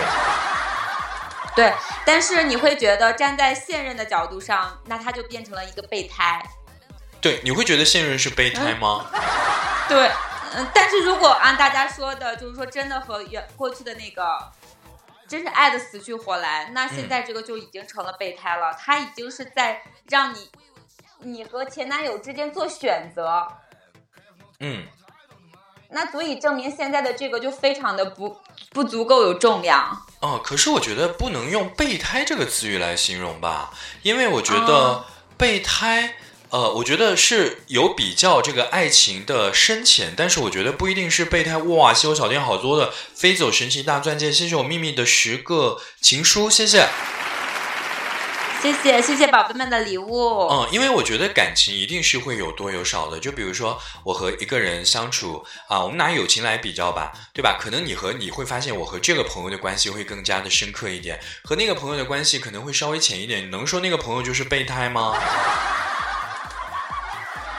[1.57, 1.73] 对，
[2.05, 6.43] 但是你会觉得站在现任的角度上，那他就变成了一个备胎。
[7.21, 9.07] 对，你会觉得现任是备胎吗？
[9.89, 10.11] 对，
[10.55, 14.51] 嗯，但是如果按大家说的，就是说真的和原过去的那个，
[15.29, 20.51] 真是爱的死去活来，那现在这个就已经成了备胎了，他已经是在让你，
[21.21, 23.47] 你和前男友之间做选择，
[24.59, 24.85] 嗯，
[25.91, 28.37] 那足以证明现在的这个就非常的不
[28.73, 30.05] 不足够有重量。
[30.25, 35.05] 哦，可是我觉得不能用备胎这个词语来形容吧，因为我觉得哦
[35.37, 36.17] 备胎。
[36.51, 41.57] 呃，我觉得是有比较这个爱情的深浅，但是我觉得不一定是备胎。
[41.59, 46.89] 哇，西游小店好多的飞走神奇大钻戒，谢谢我秘密的十个情书，谢谢。
[48.65, 50.49] 谢谢谢谢宝贝们的礼物。
[50.49, 53.21] 嗯，因为我觉得感情一定是会有多有少的。
[53.21, 57.59] 就比如说我和一个人相处啊，我们拿友情来比较吧，对吧？
[57.61, 63.45] 可能你和你会发现我和这个朋友的关系会更加的深刻一点，和那个朋友的关系可能会稍微浅一点。
[63.45, 65.15] 你能说那个朋友就是备胎吗？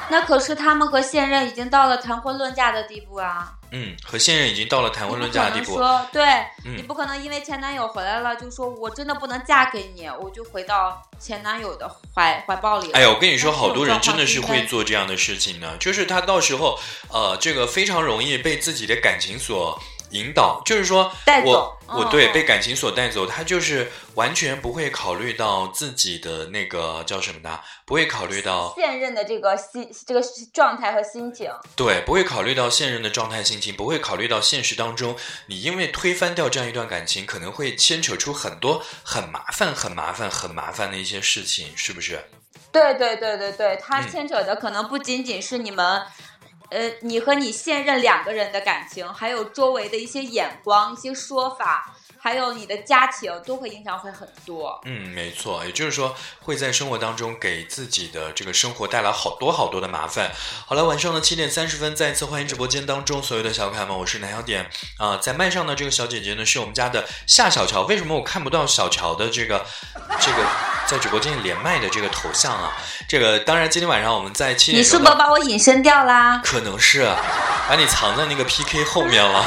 [0.10, 3.54] 那可是他们和现任已经到了谈婚论嫁的地步啊。
[3.78, 5.76] 嗯，和现任已经到了谈婚论嫁的地步。
[5.78, 6.24] 说对、
[6.64, 12.90] 嗯你不可能因为前男友回来了就说我真的不能嫁给你，我就回到前男友的怀怀抱里。
[12.94, 19.78] 哎呀，我跟你说，好多人真的是会做这样的事情呢，就是他到时候，呃，这个非常容易被自己的感情所
[20.12, 27.60] 引导，就是说带走我我对被感情所带走，他就是完全不会考虑到自己的那个叫什么呢？
[27.86, 30.22] 不会考虑到现任的这个心这个
[30.54, 31.52] 状态和心情。
[31.76, 35.16] 对，不会考虑到现任的状态心情，不会考虑到现实当中，
[35.48, 42.24] 你因为推翻掉这样一段感情，可能会牵扯出很多很麻烦、很麻烦、很麻烦的一些事情，是不是？
[42.72, 46.02] 对对对对对，它嗯牵扯的可能不仅仅是你们，
[46.70, 51.95] 呃，你和你现任两个人的感情，还有周围的一些眼光、一些说法，
[52.26, 54.82] 还有你的家庭，都会影响会很多。
[54.84, 60.32] 嗯，没错，也就是说会在生活当中给自己的这个生活带来好多好多的麻烦。
[60.66, 69.64] 好了，晚上的七点三十分，再次欢迎直播间当中所有的小可爱们，我是南小点啊、在麦上的这个小姐姐呢是我们家的夏小乔，为什么我看不到小乔的这个
[70.20, 70.44] 这个
[70.88, 72.76] 在直播间里连麦的这个头像啊？
[73.08, 76.42] 这个当然今天晚上我们在七点你是不是把我隐身掉啦？
[76.44, 77.04] 可能是
[77.70, 79.46] 把你藏在那个 PK 后面了。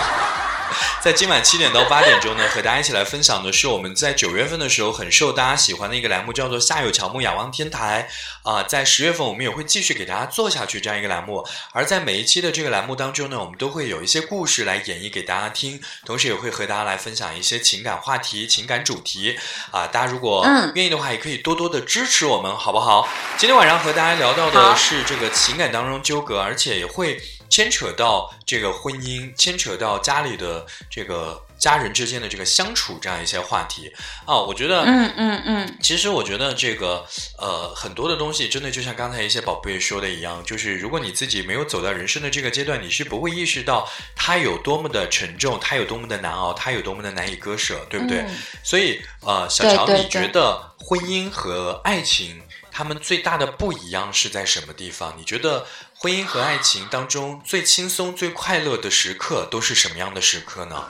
[1.00, 8.08] 在今晚七点到八点钟呢，和大家一起来分享的是我们在九月份的时候很受大家喜欢的一个栏目，叫做“夏有乔木仰望天台”
[8.42, 11.46] 啊、在十月份我们也会继续给大家做下去这样一个栏目。
[11.72, 19.38] 而在每一期的这个栏目当中呢，我们都会有一些故事来演绎给大家听，同时也会和大家来分享一些情感话题、情感主题
[19.70, 23.08] 啊、大家如果嗯愿意的话，也可以多多的支持我们，好不好？
[23.36, 33.92] 今天晚上和大家聊到的是这个情感当中纠葛，而且也会牵扯到这个婚姻，牵扯到家里的这个家人之间的这个相处这样一些话题
[34.24, 34.36] 啊。
[34.36, 37.06] 我觉得，嗯嗯嗯，其实我觉得这个
[37.38, 48.18] 呃很多的东西，真的就像刚才一些宝贝说的一样，就是如果你自己没有走到人生的这个阶段，你是不会意识到它有多么的沉重，它有多么的难熬，它有多么的难以割舍，对不对？
[48.18, 55.14] 嗯所以呃，小乔，对对你觉得婚姻和爱情他们最大的不一样是在什么地方？
[55.16, 55.66] 你觉得
[56.00, 60.84] 婚姻和爱情当中最轻松、最快乐的时刻都是什么样的时刻呢？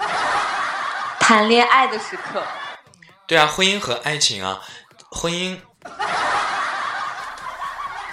[1.19, 2.43] 谈恋爱的时刻，
[3.27, 4.61] 对啊，婚姻和爱情啊，
[5.11, 5.61] 婚姻，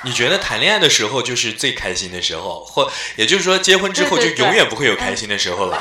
[0.04, 5.78] 你觉得谈恋爱的时候就是最开心的时候，或也就是说结婚之后就永远不会有开心的时候了。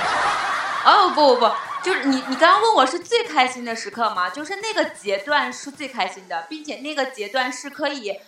[0.84, 1.52] 哦不不不，
[1.84, 4.30] 就是你你刚刚问我是最开心的时刻吗？
[4.30, 8.18] 就是那个阶段是最开心的，并且那个阶段是可以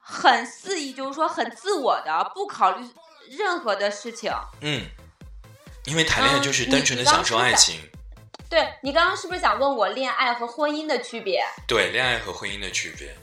[0.00, 2.88] 很肆意，就是说很自我的，不考虑
[3.28, 4.32] 任何的事情。
[4.60, 4.84] 嗯，
[5.84, 7.80] 因为谈恋爱嗯就是单纯的享受爱情。
[8.48, 11.44] 对你刚刚是不是想问我恋爱和婚姻的区别？
[11.68, 13.16] 对，恋爱和婚姻的区别。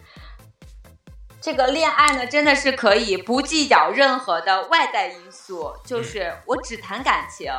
[1.42, 7.52] 这个恋爱呢，真的是可以不计较任何的外在因素，就是我只谈感情。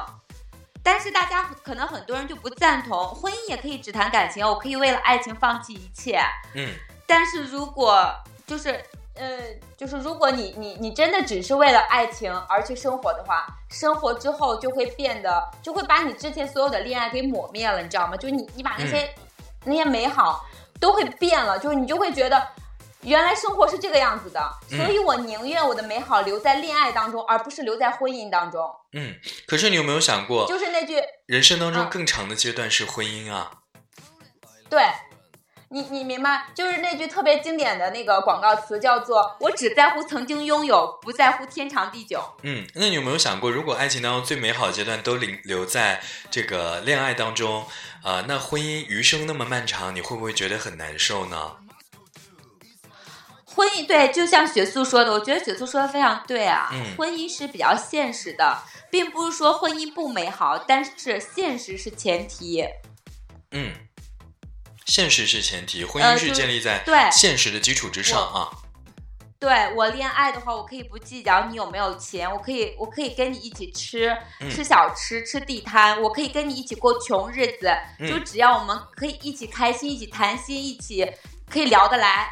[0.82, 6.18] 但是大家可能很多人就不赞同，婚姻也可以只谈感情，我可以为了爱情放弃一切。
[6.54, 6.70] 嗯
[7.06, 8.14] 但是如果
[8.46, 8.82] 就是
[9.18, 9.38] 呃，
[9.76, 18.16] 就是如果你你你真的只是为了爱情而去生活的话，生活之后就会变得，就会把你之前所有的恋爱给抹灭了，你知道吗？
[18.16, 19.12] 就是你你把那些、
[19.64, 20.46] 那些美好
[20.80, 22.48] 都会变了，就是你就会觉得。
[23.02, 24.40] 原来生活是这个样子的，
[24.72, 28.68] 嗯所以我宁愿我的美好留在恋爱当中，而不是留在婚姻当中。
[28.92, 29.14] 嗯，
[29.46, 33.52] 可是你有没有想过，就是那句，人生当中嗯更长的阶段是婚姻啊？
[34.68, 34.82] 对，
[35.70, 46.00] 你你明白，就是那句特别经典的那个广告词，叫做“我只在乎曾经拥有，不在乎天长地久嗯，那你有没有想过，如果爱情当中最美好的阶段都留留在
[46.30, 47.66] 这个恋爱当中，
[48.02, 51.56] 啊、那婚姻余生那么漫长，你会不会觉得很难受呢？”。
[53.44, 56.70] 婚姻对，就像雪素说的，我觉得雪素说的非常对啊。
[56.72, 62.64] 嗯婚姻是比较现实的，并不是说婚姻不美好，但是现实是前提。
[63.50, 63.72] 嗯，
[64.88, 68.48] 现实是前提，婚姻是建立在对现实的基础之上啊。
[69.38, 74.08] 对我恋爱的话，我可以不计较你有没有钱，我可以我可以跟你一起吃、
[74.40, 77.70] 嗯吃小吃、吃地摊，我可以跟你一起过穷日子，
[78.00, 81.06] 嗯就只要我们可以一起开心、一起谈心、一起
[81.48, 82.30] 可以聊得来，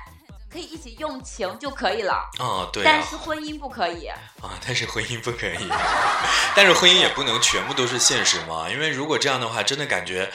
[0.51, 2.29] 可以一起用情就可以了。
[2.41, 4.07] 哦，对但啊，是婚姻不可以。
[4.07, 5.69] 啊，但是婚姻不可以，
[6.57, 10.29] 但是婚姻也不能全部都是现实嘛，因为如果这样的话，真的感觉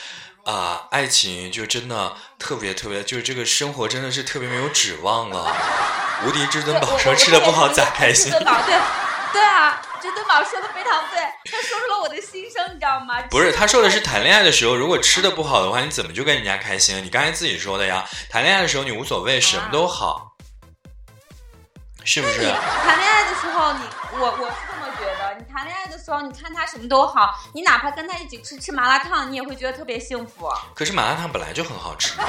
[0.44, 5.56] 啊、爱情就真的特别特别，就是这个生活真的是特别没有指望了。
[6.26, 8.40] 无敌至尊宝说吃的不好咋开心 对
[9.34, 13.22] 对啊，至尊宝说的非常对，他说出了我的心声，你知道吗？
[13.30, 17.04] 不是，他说的是谈恋爱的时候，如果吃的不好的话，你怎么就跟人家开心？
[17.04, 20.36] 你刚才自己说的呀，谈恋爱的时候你无所谓，什么都好。
[22.04, 22.40] 是不是？
[22.42, 23.80] 谈恋爱的时候，你
[24.14, 25.06] 我我是这么觉
[25.52, 30.50] 谈恋爱的时候，你看他什么都好，你哪怕跟他一起吃吃麻辣烫，你也会觉得特别幸福。
[30.74, 32.14] 可是麻辣烫本来就很好吃，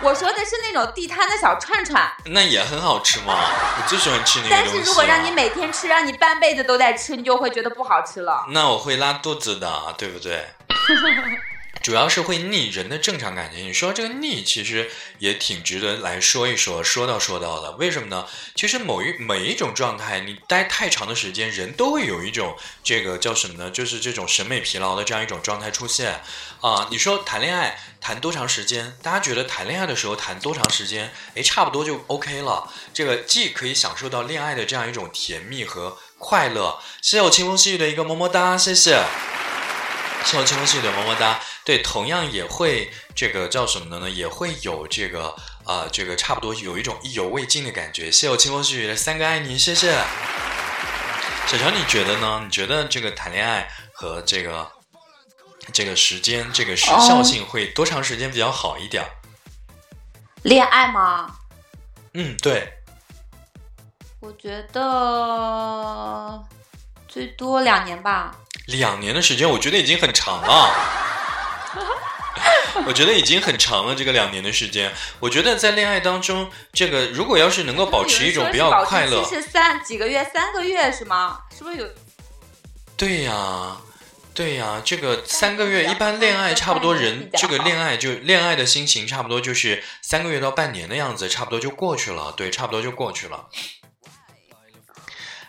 [0.00, 3.34] 我说的是那种地摊的小串串，那也很好吃嘛。
[3.34, 4.82] 我最喜欢吃那个但东西、啊。
[4.84, 8.44] 是如果让你每天吃，让你半辈子都在吃，你就会觉得不好吃了。
[8.50, 10.46] 那我会拉肚子的，对不对？
[11.84, 13.58] 主要是会腻人的正常感觉。
[13.58, 17.72] 你说这个腻，其实也挺值得来说一说，说到说到的。
[17.72, 18.26] 为什么呢？
[18.54, 23.70] 其实某一每一种状态，你待太长的时间，人都会有一种这个叫什么呢？
[23.70, 26.22] 就是这种审美疲劳的这样一种状态出现
[26.62, 28.96] 啊、你说谈恋爱谈多长时间？
[29.02, 31.12] 大家觉得谈恋爱的时候谈多长时间？
[31.34, 32.72] 诶，差不多就 OK 了。
[32.94, 36.80] 这个既可以享受到恋爱的这样一种甜蜜和快乐。
[37.02, 39.04] 谢谢我清风细雨的一个么么哒，谢谢。
[40.24, 41.38] 谢谢我清风细雨的么么哒。
[41.64, 44.10] 对，同样也会这个叫什么的呢？
[44.10, 48.06] 也会有这个呃，这个差不多有一种意犹未尽的感觉。
[48.06, 49.92] 谢谢我清风细雨的三个爱你，谢谢。
[51.46, 52.40] 小乔，你觉得呢？
[52.44, 54.66] 你觉得这个谈恋爱和这个
[55.72, 59.10] 这个时间这个时效性会多长时间比较好一点儿？
[60.42, 61.36] 恋爱吗？
[62.14, 62.72] 嗯，对，
[64.20, 66.42] 我觉得
[67.06, 68.34] 最多两年吧。
[68.66, 70.70] 两年的时间，我觉得已经很长了。
[72.86, 74.92] 我觉得已经很长了，这个两年的时间。
[75.20, 81.38] 我觉得在恋爱当中，这个如果要是能够保持一种比较快乐，是三几个月，三个月是吗？
[81.56, 81.86] 是不是有？
[82.96, 83.76] 对呀，
[84.34, 92.32] 对呀，这个三个月，一般恋爱差不多人这个恋爱就恋爱的心情差不多就是三个月到半年的样子，差不多就过去了。
[92.36, 93.46] 对，差不多就过去了。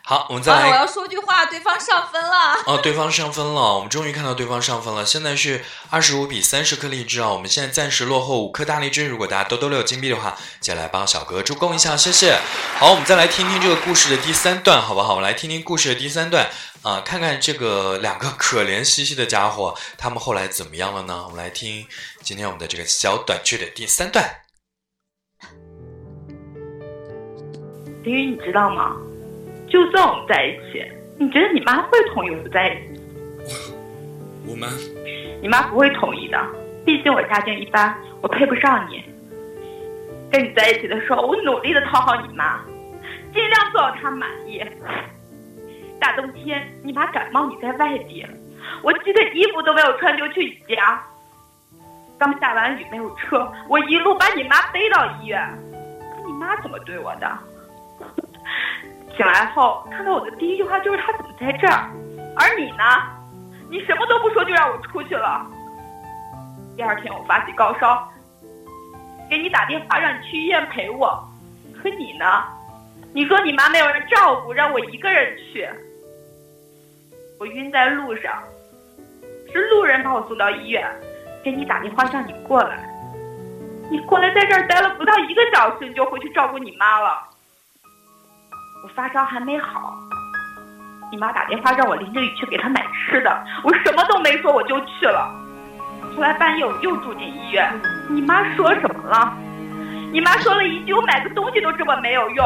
[0.07, 0.75] 好，我们再啊，我。
[0.75, 2.53] 要说句话，对方上分了。
[2.67, 5.03] 哦，对方上分了，我们终于看到对方上分了。
[5.03, 9.07] 现在是二十五比三十颗荔枝啊，我们现在暂时落后五颗大荔枝。
[9.07, 12.37] 如果大家兜兜六金币的话，记得来帮小哥助攻一下，谢谢。
[12.77, 15.15] 好，我们再来听听这个故事的第三段，好不好？
[15.15, 16.51] 我们来听听故事的第三段
[16.83, 21.23] 啊、看看这个两个可怜兮兮的家伙，他们后来怎么样了呢？
[21.25, 21.87] 我们来听
[22.21, 24.41] 今天我们的这个小短剧的第三段。
[28.03, 28.95] 林雨，你知道吗？
[29.75, 30.81] 就算我们在一起，
[31.19, 33.73] 你觉得你妈会同意我们在一起？
[34.47, 34.67] 我妈，
[35.41, 36.41] 你妈不会同意的，
[36.85, 39.03] 毕竟我家境一般，我配不上你。
[40.31, 42.61] 跟你在一起的时候，我努力的讨好你妈，
[43.33, 44.63] 尽量做到她满意。
[45.99, 48.25] 大冬天，你妈感冒，你在外地，
[48.81, 51.03] 我记得衣服都没有穿就去你家。
[52.17, 55.45] 刚下完雨没有车，我一路把你妈背到医院。
[56.25, 57.27] 你妈怎么对我的？
[59.15, 61.89] 醒来后看到我的第一句话就是他怎么在这儿，
[62.35, 62.83] 而你呢？
[63.69, 65.45] 你什么都不说就让我出去了。
[66.75, 68.07] 第二天我发起高烧，
[69.29, 71.23] 给你打电话让你去医院陪我，
[71.81, 72.43] 可你呢？
[73.13, 75.67] 你说你妈没有人照顾，让我一个人去。
[77.39, 78.43] 我晕在路上，
[79.51, 80.85] 是路人把我送到医院，
[81.43, 82.77] 给你打电话让你过来。
[83.89, 87.34] 你过来在这儿待了不到一个小时，你就回去照顾你妈了。
[88.85, 89.97] 我发烧还没好，
[91.11, 95.27] 你妈打电话让我淋着雨去给她买吃的，我什么都没说我就去了。
[96.15, 97.67] 后来半夜我又住进医院，
[98.11, 99.35] 你妈说什么了？
[100.13, 102.45] 你妈说了一句我买个东西都这么没有用。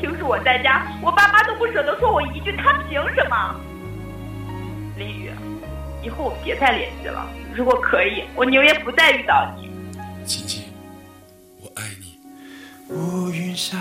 [0.00, 3.54] 平时我在家，我爸妈都不舍得说我一句，他凭什么？
[4.98, 5.30] 林雨，
[6.02, 7.24] 以后我们别再联系了。
[7.54, 9.70] 如果可以，我宁愿不再遇到你。
[10.26, 10.64] 亲亲，
[11.60, 12.18] 我爱你。
[12.92, 13.78] 乌云下，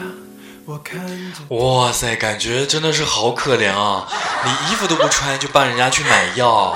[1.50, 4.08] 哇塞，感觉真的是好可怜啊！
[4.44, 6.76] 你衣服都不穿就帮人家去买药，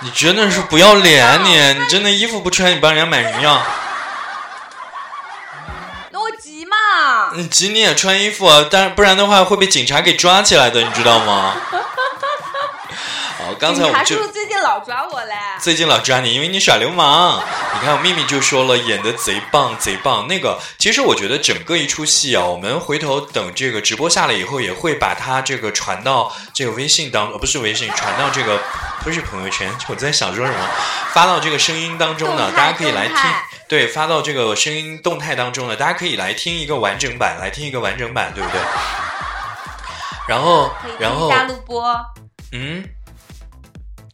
[0.00, 1.56] 你真的是不要脸你！
[1.80, 3.62] 你真的衣服不穿你帮人家买什么药？
[6.10, 7.32] 那我急嘛。
[7.34, 11.54] 你急你也穿衣服啊，但不然的话会被警察给抓起来的，你知道吗？
[13.56, 15.34] 好，刚才我警察们就叔叔最近老抓我嘞。
[15.60, 17.42] 最近老抓你，因为你耍流氓。
[17.74, 20.26] 你看，我秘密就说了，演的贼棒，贼棒。
[20.28, 28.60] 那个，其实我觉得整个一出戏啊，我们回头等这个直播下来以后，也会把它这个传到这个微信当，呃，不是微信，传到这个
[29.02, 29.72] 不是朋友圈。
[29.88, 30.58] 我在想说什么，
[31.12, 33.16] 发到这个声音当中呢，大家可以来听。
[33.68, 38.60] 对，发到这个声音动态当中呢，大家可以来听一个完整版，来听一个完整版，对不对？
[40.28, 41.96] 然后，然后听一，下录播。
[42.52, 42.84] 嗯，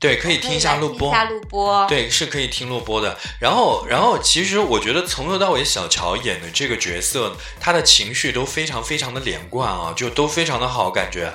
[0.03, 1.13] 对，可以听一下录播听一。
[1.13, 1.87] 下录播。
[1.87, 3.17] 对，是可以听录播的。
[3.39, 11.33] 然后，然后，其实我觉得从头到尾，小乔演的这个角色，他的情绪都非常非常的连贯啊，就都非常的好，感觉。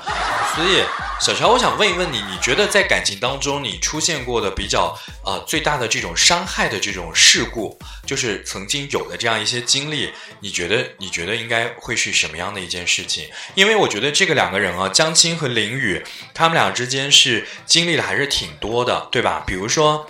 [0.53, 0.83] 所以，
[1.21, 4.93] 小乔，我想问一问你，你觉得在感情当中，你出现过的比较
[5.23, 10.11] 呃最大的这种伤害的这种事故，就是曾经有的这样一些经历，
[10.41, 13.29] 你觉得你觉得应该会是什么样的一件事情？
[13.55, 16.03] 因为我觉得这个两个人啊，江青和林雨，
[16.33, 19.43] 他们俩之间是经历的还是挺多的，对吧？
[19.45, 20.05] 比如说，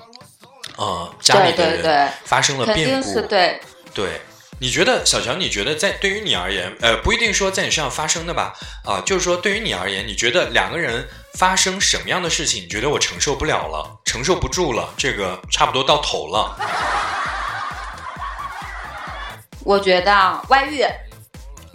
[0.78, 3.60] 呃，家里的人发生了变故，是对。
[3.94, 4.22] 对，
[4.60, 5.34] 你觉得小乔？
[5.34, 8.54] 你觉得在对于你而言，呃，不一定说在你身上发生的吧？
[8.86, 16.56] 啊、就是说对于你而言，你觉得两个人发生什么样的事情，你觉得我承受不了了，承受不住了，这个差不多到头了。
[19.64, 20.86] 我觉得外遇，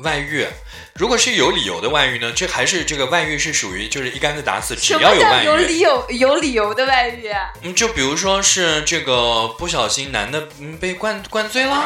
[0.02, 0.46] 外遇，
[0.94, 2.30] 如果是有理由的外遇呢？
[2.32, 5.56] 这还是这个外遇是属于就是一竿子打死，只要有外遇有。
[5.56, 7.32] 理由有理由的外遇？
[7.62, 11.84] 嗯，就比如说是这个不小心男的嗯被灌灌醉了，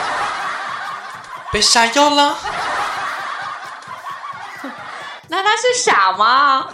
[1.53, 2.39] 被下药了。
[5.29, 6.69] 那他是傻吗？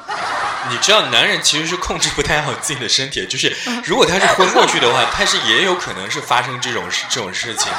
[0.70, 7.78] 你知道，男人其实是控制不太好自己的身体，就是如果他是昏过去的话，他是也有可能是发生这种事这种事情的。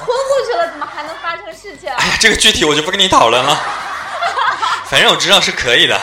[0.00, 1.90] 昏过去了，怎么还能发生事情？
[1.92, 3.56] 哎呀，这个具体我就不跟你讨论了，
[4.86, 6.00] 反正我知道是可以的。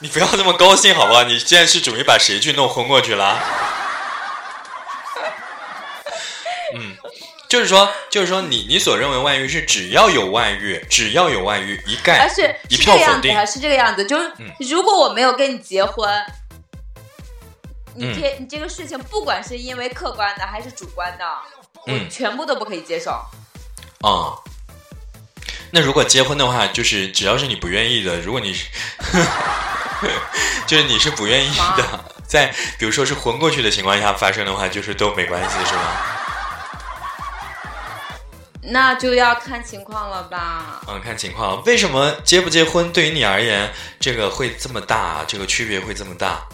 [0.00, 1.22] 你不要这么高兴好不好？
[1.24, 3.38] 你现在是准备把谁去弄昏过去了？
[6.74, 6.94] 嗯，
[7.48, 13.46] 就是说，就是说你，你所认为外遇是只要有外遇，只要有外遇，一概而是一票否定。
[13.46, 14.04] 是这个样子。
[14.04, 16.08] 就是嗯如果我没有跟你结婚，
[17.96, 21.24] 你嗯这你这个事情，不管是因为客观的还是主观的，
[21.86, 23.10] 嗯我全部都不可以接受。
[24.02, 24.36] 啊、
[25.72, 28.68] 那如果结婚的话，就是只要是你不愿意的，如果你是，
[30.68, 35.82] 就是你是不愿意的，在比如说是混过去的情况下发生的话，就是都没关系，是吗？
[38.68, 40.82] 那就要看情况了吧。
[40.88, 41.62] 嗯，看情况。
[41.64, 46.44] 为什么结不结婚对于你而言，这个会这么大，这个区别会这么大？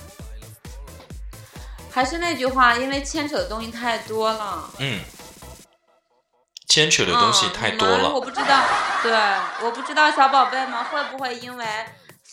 [1.92, 4.70] 还是那句话，因为牵扯的东西太多了。
[4.78, 5.00] 嗯，
[6.66, 8.20] 牵扯的东西嗯太多你们我。
[8.20, 8.64] 不知道，
[9.02, 9.12] 对，
[9.62, 11.64] 我不知道小宝贝们会不会因为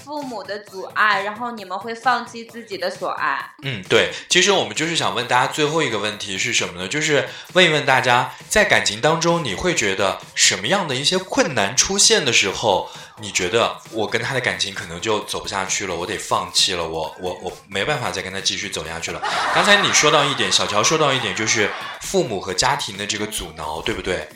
[0.04, 3.52] 父母的阻碍，然后你们会放弃自己的所爱。
[3.64, 6.88] 嗯，对，其实我们就是想问大家最后一个问题是什么呢？
[6.88, 12.90] 就是问一问大家，在感情当中，你会觉得什么样的一些困难出现的时候，
[13.22, 19.22] 你觉得我跟他的感情可能就走不下去了，我得放弃了，我我我没办法再跟他继续走下去了。
[19.54, 21.70] 刚才你说到一点，小乔说到一点，就是
[22.02, 24.28] 父母和家庭的这个阻挠，对不对？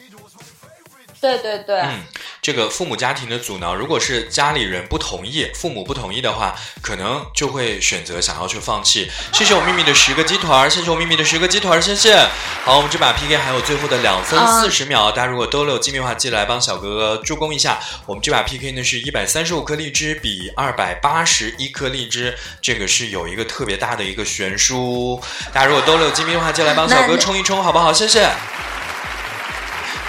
[1.23, 2.03] 对对对，嗯，
[2.41, 9.09] 这个父母家庭的阻挠，如果是家里人不同意，父母不同意的话，可能就会选择想要去放弃。
[9.31, 12.27] 谢谢我秘密的十个鸡团儿，谢谢我秘密的十个鸡团儿，谢谢。
[12.65, 17.79] 好，我们这把 PK 还有最后的两分啊四十秒，大家如果都有机密的话，记得来帮小哥哥助攻一下。
[18.05, 25.21] 我们这把 PK 呢是一百三十五颗荔枝比二百八十一颗荔枝，这个是有一个特别大的一个悬殊。
[25.53, 27.93] 大家如果都有机密的话，记得来帮小哥那冲一冲，好不好？
[27.93, 28.29] 谢谢。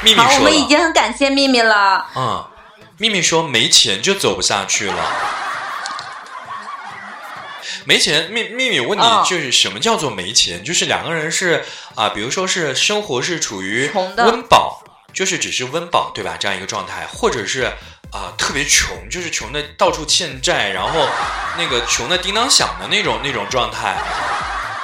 [0.05, 0.41] 秘密好，我。
[0.41, 2.07] 们已经很感谢秘密了。
[2.15, 2.47] 嗯，
[2.99, 4.95] 秘密说没钱就走不下去了。
[7.87, 10.63] 没钱，秘秘密问你哦，就是什么叫做没钱？
[10.63, 14.83] 就是两个人是啊、比如说是生活是处于温饱，
[15.13, 16.37] 就是只是温饱，对吧？
[16.39, 17.65] 这样一个状态，或者是
[18.11, 21.07] 啊、特别穷，就是穷的到处欠债，然后
[21.59, 23.97] 那个穷的叮当响的那种那种状态，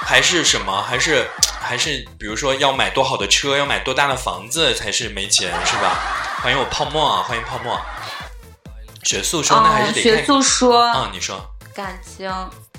[0.04, 0.82] 还是什么？
[0.82, 1.26] 还是
[1.70, 6.00] 还是比如说要买多好的车，要买多大的房子才是没钱，是吧？
[6.42, 7.22] 欢迎我泡沫啊！
[7.22, 7.80] 欢迎泡沫。
[9.04, 11.40] 雪素说：“那还是哦，得看学素说、啊、你说，
[11.72, 12.28] 感情，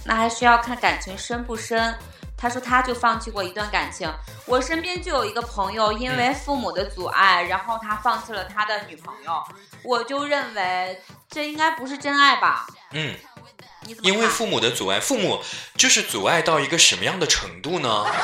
[0.04, 1.98] 那还需要看感情深不深。
[2.38, 4.14] 他说他就放弃过一段感情，
[4.46, 9.42] 我身边就有一个朋友，因为父母的阻碍，然后他放弃了他的女朋友。
[9.86, 12.68] 我就认为这应该不是真爱吧？
[12.92, 13.16] 嗯，
[13.86, 14.10] 你怎么？
[14.10, 15.44] 因为父母的阻碍，父母
[15.76, 18.06] 就是阻碍到一个什么样的程度呢？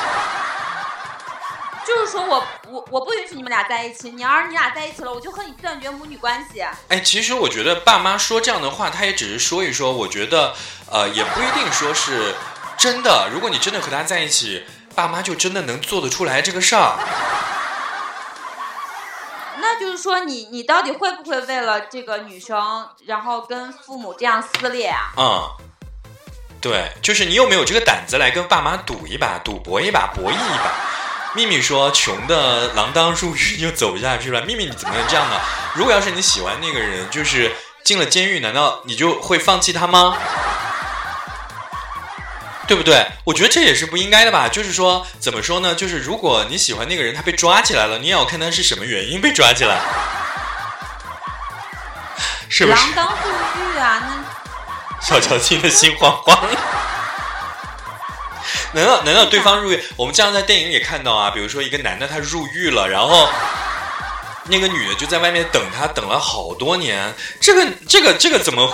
[1.86, 6.62] 就是说我我我不允许你们俩在一起，你要是你俩在一起了，我就和你断绝母女关系。
[6.88, 10.54] 哎，其实我觉得爸妈说这样的话，他也只是说一说，我觉得
[10.90, 12.34] 呃，也不一定说是
[12.76, 13.30] 真的。
[13.32, 16.98] 如果你真的和他在一起，爸妈就真的能做得出来这个事儿。
[19.60, 25.12] 那就是说你你到底会不会为了这个女生，然后跟父母这样撕裂啊？
[25.16, 25.48] 嗯，
[26.60, 30.72] 对，就是你有没有这个胆子来跟爸妈赌一把、赌博一把、博弈一把？
[31.34, 35.38] 秘密说：“穷的锒铛入狱就走不下去了。”秘密，你怎么能这样呢？
[35.74, 37.54] 如果要是你喜欢那个人，就是
[37.84, 40.16] 进了监狱，难道你就会放弃他吗？
[42.68, 43.04] 对不对？
[43.24, 44.46] 我觉得这也是不应该的吧。
[44.46, 45.74] 就是说，怎么说呢？
[45.74, 49.80] 就是如果你喜欢那个人，他被抓起来了，你也要看他是什么原因被抓起来，
[52.50, 52.78] 是不是？
[52.78, 54.22] 锒铛入狱啊，那
[55.00, 56.38] 小乔听得心慌慌。
[58.72, 59.82] 难道难道对方入狱？
[59.96, 63.30] 我们经常在电影里看到啊，比如说一个男的他入狱了，然后
[64.44, 67.14] 那个女的就在外面等他，等了好多年。
[67.40, 68.70] 这个这个这个怎么？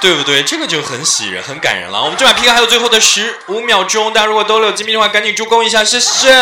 [0.00, 0.42] 对不对？
[0.42, 2.02] 这个就很喜人，很感人了。
[2.02, 6.32] 我们这把 PK 还有最后的十五秒钟，大家如果都有金币的话，赶紧助攻一下，谢谢。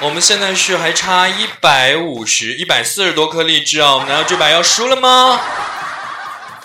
[0.00, 3.92] 我们现在是还差一百五十、一百四十多颗荔枝啊！
[3.94, 5.40] 我们难道这把要输了吗？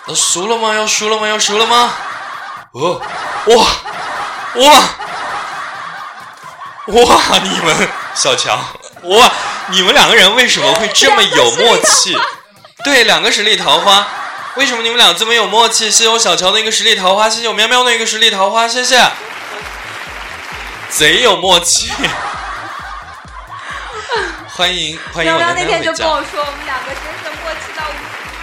[0.08, 0.74] 要输了吗？
[0.74, 1.28] 要输了吗？
[1.28, 1.94] 要输了吗？
[2.72, 3.02] 哦，
[3.46, 3.66] 哇
[4.56, 4.90] 哇
[6.88, 7.40] 哇！
[7.42, 8.58] 你们小强
[9.04, 9.32] 哇，
[9.68, 12.18] 你们两个人为什么会这么有默契？
[12.84, 14.08] 对，两个实力桃花。
[14.56, 15.92] 为什么你们俩这么有默契？
[15.92, 19.12] 谢谢我小乔的一个实力桃花，谢谢我喵喵的一个实力桃花，谢谢，
[20.90, 21.92] 贼有默契。
[24.56, 25.66] 欢迎欢迎我喵喵那。
[25.66, 27.92] 天就跟我说，我们两个真是默契到无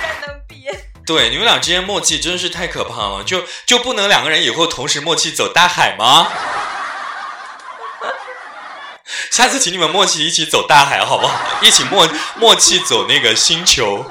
[0.02, 0.68] 人能比。
[1.06, 6.30] 对，你们俩之间默契真是太可怕了，就就不能两个人以后同时默契走大海吗？
[9.30, 11.40] 下次请你们默契一起走大海好不好？
[11.62, 12.06] 一起默
[12.36, 14.04] 默契走那个星球，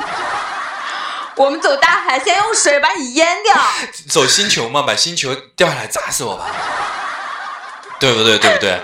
[1.36, 3.56] 我们走大海，先用水把你淹掉。
[4.10, 6.46] 走星球嘛，把星球掉下来砸死我吧，
[8.00, 8.38] 对不对？
[8.38, 8.80] 对不对？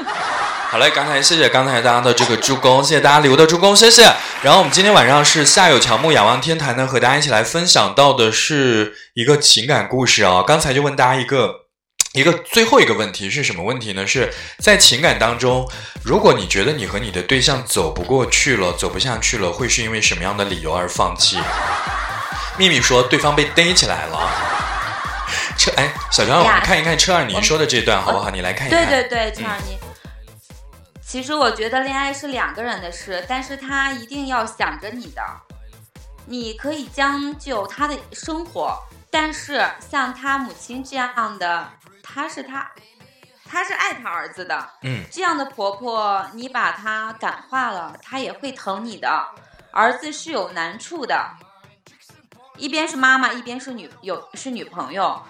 [0.69, 4.03] 好嘞，刚才谢谢刚才大家的这个助攻，谢谢大家留的助攻，谢谢。
[4.41, 10.43] 然后我们今天晚上是夏有乔木仰望天台呢，和大家一起来分享到的是一个情感故事啊。
[10.45, 11.53] 刚才就问大家一个
[12.13, 14.05] 一个最后一个问题是什么问题呢？
[14.05, 15.69] 是在情感当中，
[16.03, 21.37] 如果你觉得你和你的对象走不过去了，走不下去了，会是因为什么样的理由而放弃？
[22.57, 24.29] 秘密说对方被逮起来了。
[25.57, 28.29] 车哎，小张，我们看一看车二你说的这段好不好？
[28.29, 28.85] 你来看一看。
[28.87, 29.77] 对对对，车二你。
[31.01, 35.21] 其实我觉得恋爱是两个人的事，但是他一定要想着你的。
[36.25, 38.77] 你可以将就他的生活，
[39.09, 41.69] 但是像他母亲这样的，
[42.03, 42.69] 他是他，
[43.49, 44.69] 他是爱他儿子的。
[44.81, 49.09] 嗯，这样的婆婆，你把她感化了，她也会疼你的。
[49.71, 51.29] 儿子是有难处的，
[52.57, 55.21] 一边是妈妈，一边是女有是女朋友。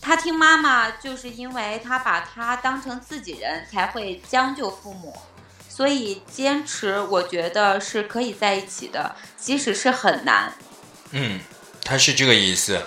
[0.00, 5.16] 他听妈妈，就是因为他把他当成自己人，才会将就父母。
[5.68, 10.52] 所以坚持，我觉得是可以在一起的，即使是很难。
[11.10, 11.40] 嗯，
[11.86, 12.82] 他是这个意思。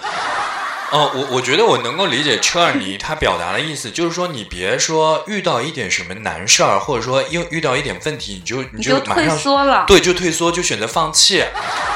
[0.92, 9.86] 哦，我我觉得我能够理解车尔尼他表达的意思，就是说你别说遇到一点什么难事儿，或者说又遇到一点问题，你就你你就退马上缩了。
[9.86, 11.46] 对，就退缩，就选择放弃。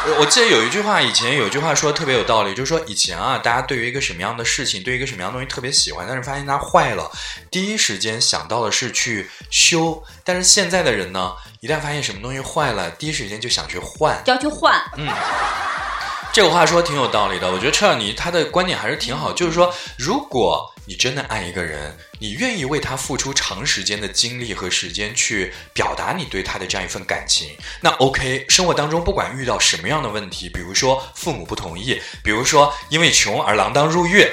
[0.06, 7.10] 我我记得有一句话，以前有一句话说的特别有道理，就是说以前啊，大家对于一个什么样的事情，对于一个什么样的东西特别喜欢，但是发现它坏了，
[7.50, 10.04] 第一时间想到的是去修。
[10.24, 14.22] 但是现在的人呢，一旦发现什么东西坏了，第一时间就想去换。
[14.28, 14.80] 要去换，
[16.34, 28.48] 这个话说挺有道理的，我觉得车尔尼他的观点还是挺好，就是说，如果你真的爱一个人，你愿意为他付出长时间的精力和时间去表达你对他的这样一份感情，那 OK。
[28.50, 34.28] 生活当中不管遇到什么样的问题，比如说父母不同意，比如说因为穷而锒铛入狱。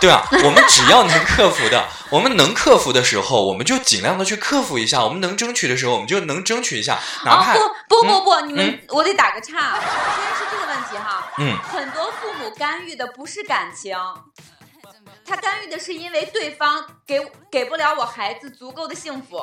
[0.00, 0.26] 对啊？
[0.44, 9.82] 我们只要能克服的， 我们能克服的时候，我们就尽量的去克服一下；我们能争取的时候，我们就能争取一下，哪啊怕、不不不不，你们、嗯我得打个岔，先
[10.38, 13.96] 是这个问题哈，嗯很多父母干预的不是感情，
[15.24, 17.20] 他干预的是因为对方给
[17.50, 19.40] 给不了我孩子足够的幸福。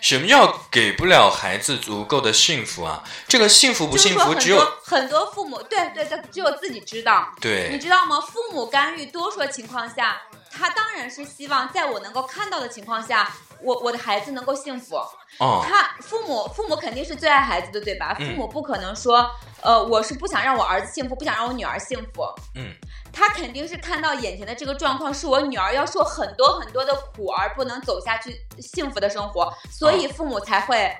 [0.00, 3.04] 什么叫给不了孩子足够的幸福啊？
[3.28, 7.28] 这个幸福不幸福只有多很多父母，对对对，只有自己知道。
[7.40, 8.20] 对你知道吗？
[8.20, 13.30] 父母干预多数情况下，他当然是希望在我能够看到的情况下，
[13.62, 14.96] 我我的孩子能够幸福。
[15.38, 18.14] 哦，他父母父母肯定是最爱孩子的，对吧？
[18.14, 19.30] 父嗯母不可能说，
[19.62, 22.22] 呃，我是不想让我儿子幸福，不想让我女儿幸福。
[22.56, 22.74] 嗯，
[23.12, 30.94] 他肯定是看到眼前的这个状况，是我女儿要受很多很多的苦而不能走下去幸福的生活，所以父母才会、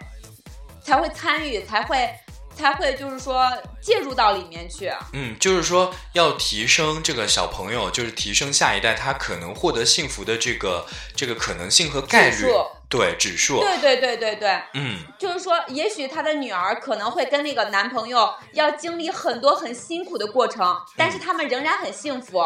[0.83, 2.09] 才会参与，才会
[2.55, 4.93] 才会就是说介入到里面去。
[5.13, 22.45] 嗯，就是说要提升这个小朋友，就是提升下一代他可能获得幸福的这个这个可能性和概率指数，对指数，对对对对对，嗯就是说，也许他的女儿可能会跟那个男朋友要经历很多很辛苦的过程，但是他们仍然很幸福。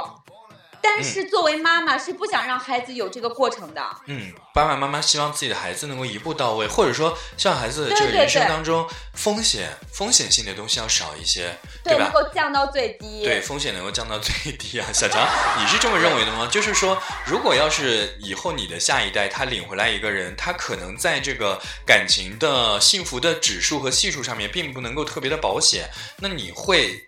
[0.84, 3.82] 但是作为妈妈是不想让孩子有这个过程的。
[4.06, 12.12] 嗯，爸爸妈妈希望自己的孩子能够一步到位，或者说希望孩子这个人生当中风险风险性的东西要少一些，吧对能？
[12.12, 13.24] 够降到最低。
[13.24, 14.86] 对，风险能够降到最低啊！
[14.92, 15.26] 小强，
[15.58, 16.46] 你是这么认为的吗？
[16.52, 27.06] 就是说，如果要是以后你的下一代他领回来一个人，他可能在这个感情的幸福的指数和系数上面并不能够特别的保险，那你会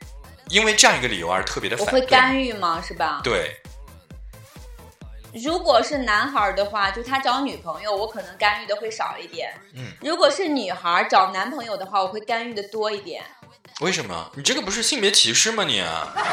[0.49, 2.07] 因为这样一个理由而特别的我会反对吗？
[2.09, 2.83] 干预吗？
[2.87, 3.21] 是吧？
[3.23, 3.61] 对，
[5.45, 9.53] 如果是男孩儿的话，就他找女朋友，我可能干预的会少一点。
[9.75, 13.23] 嗯，如果是女孩儿找男朋友的话，我会干预的多一点。
[13.81, 14.31] 为什么？
[14.35, 15.85] 你这个不是性别歧视吗你？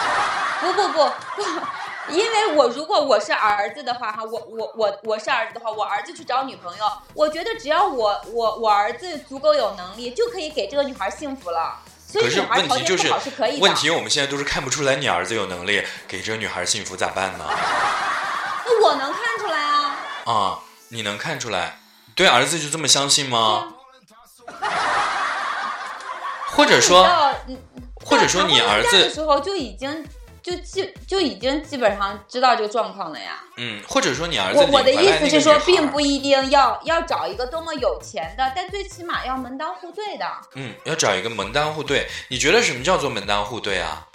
[0.61, 0.93] 不不不
[1.35, 1.43] 不，
[2.15, 11.77] 因为我如果我是儿子的话哈，我我我我是儿子的话，我儿子去找女朋友，我觉得只要我我我儿子足够有能力，就可以给这个女孩幸福了。
[12.07, 13.61] 所以可是女孩条件不问题就是好是可以的。
[13.61, 17.45] 问题我们现在都是看不出来你儿子有能力给这个女孩幸福咋办呢？
[18.65, 19.97] 那我能看出来啊。
[20.25, 20.59] 啊，
[20.89, 21.79] 你能看出来？
[22.15, 23.73] 对儿子就这么相信吗？
[26.45, 27.03] 或者说，
[28.05, 30.07] 或者说你儿到谈婚论嫁的，时候就已经
[30.43, 33.39] 就基就已经基本上知道这个状况了呀。
[33.57, 40.25] 嗯，或者说你儿子我我的意思是说，并不一定要要找一个多么有钱的，但最起码要门当户对的。
[40.53, 42.07] 嗯，要找一个门当户对。
[42.27, 44.05] 你觉得什么叫做门当户对啊？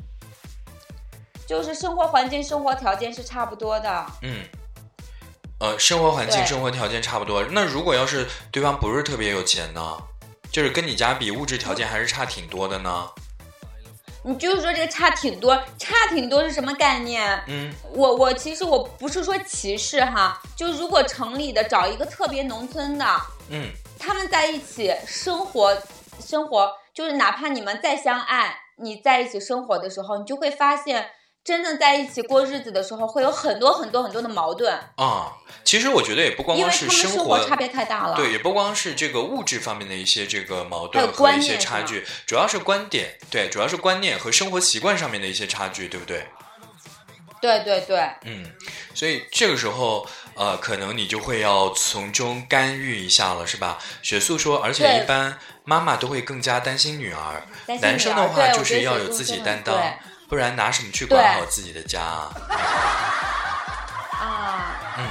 [1.49, 4.07] 就是生活环境、生活条件是差不多的。
[4.21, 4.45] 嗯，
[5.61, 7.43] 呃，生活环境、生活条件差不多。
[7.51, 9.97] 那如果要是对方不是特别有钱呢？
[10.53, 13.09] 就是跟你家比，物质条件还是差挺多的呢？
[14.23, 17.43] 你就是说这个差挺多，差挺多是什么概念？
[17.47, 23.07] 嗯我我其实我不是说歧视哈，就如果城里的找一个特别农村的，
[23.49, 25.75] 嗯他们在一起生活，
[26.21, 31.09] 生活就是哪怕你们再相爱，你在一起生活的时候，你就会发现，
[31.45, 35.33] 真正在一起过日子的时候，会有很多很多很多的矛盾，啊，
[35.65, 38.15] 其实我觉得也不光光是生活活差别太大了。
[38.17, 46.27] 对，也不光是这个物质方面的一些这个矛盾和一些差距，主要是观点，对，主要是观念和生活习惯上面的一些差距，对不对？
[47.41, 48.53] 对对对，嗯，
[48.95, 53.79] 所以这个时候，呃，可能你就会要从中干预一下了，是吧？
[54.03, 57.47] 雪素说，而且一般妈妈都会更加担心女儿，
[57.81, 59.99] 男生的话就是要有自己担当对，
[60.29, 62.31] 不然拿什么去管好自己的家啊？
[64.21, 65.09] 啊，嗯，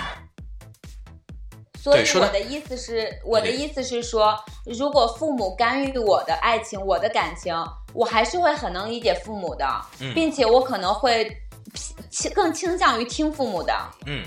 [1.81, 7.55] 所以对说得我的意思是，我的意思是说，如果父母干预我的爱情、我的感情，
[7.93, 9.65] 我还是会很能理解父母的，
[9.99, 11.35] 嗯并且我可能会
[12.11, 13.73] 倾更倾向于听父母的。
[14.05, 14.23] 嗯，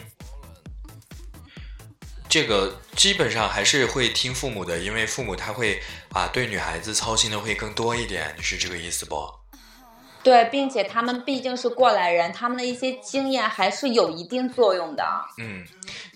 [2.28, 5.80] 这个基本上还是会听父母的，因为父母他会
[6.12, 9.39] 啊对女孩子操心的会更多一点，你是这个意思不？
[10.22, 15.04] 对，并且他们毕竟是过来人，他们的一些经验还是有一定作用的。
[15.38, 15.64] 嗯，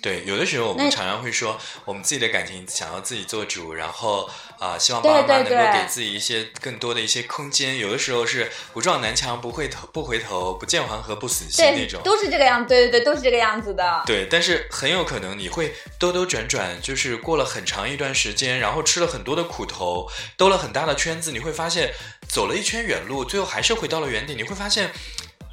[0.03, 4.29] 对，有的时候我们常常会说，我们自己的感情想要自己做主，然后
[4.59, 7.79] 啊、希望对爸爸妈妈能够给自己一些更多的一些空间。
[7.79, 12.03] 有的时候是不撞南墙不回头，不回头，不见黄河不死心那种，。
[12.03, 14.03] 都是这个样，对对对，都是这个样子的。
[14.07, 21.93] 对，但是很有可能你会兜兜转转，就是过了很长一段时间，然后吃了很多的苦头，兜了很大的圈子，你会发现
[22.35, 24.37] 走了一圈远路，最后还是回到了原点。
[24.37, 24.91] 你会发现，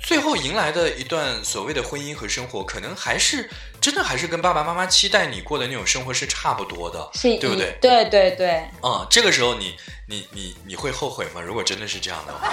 [0.01, 3.47] 最后迎来的一段所谓的婚姻和生活，可能还是
[3.79, 7.77] 真的还是跟爸爸妈妈期待你过的那种生活是差不多的，是对不对？
[7.79, 9.75] 对对对，嗯，这个时候你
[10.07, 11.39] 你你你会后悔吗？
[11.39, 12.49] 如果真的是这样的话，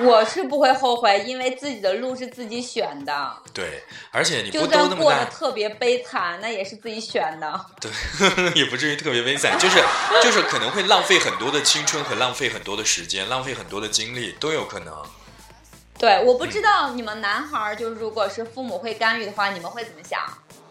[0.00, 7.66] 我是不会后悔，因为自己的路是自己选的，对，而且你不就算兜那么大，过得特别悲惨，那也是自己选的。
[7.80, 7.90] 对，
[8.54, 9.82] 也不至于特别悲惨，就是
[10.22, 14.94] 就是可能会浪费很多的青春和浪费很多的时间，浪费很多的精力都有可能。
[15.98, 20.20] 对，我不知道你们男孩儿，就如果是父母会干预的话，你们会怎么想？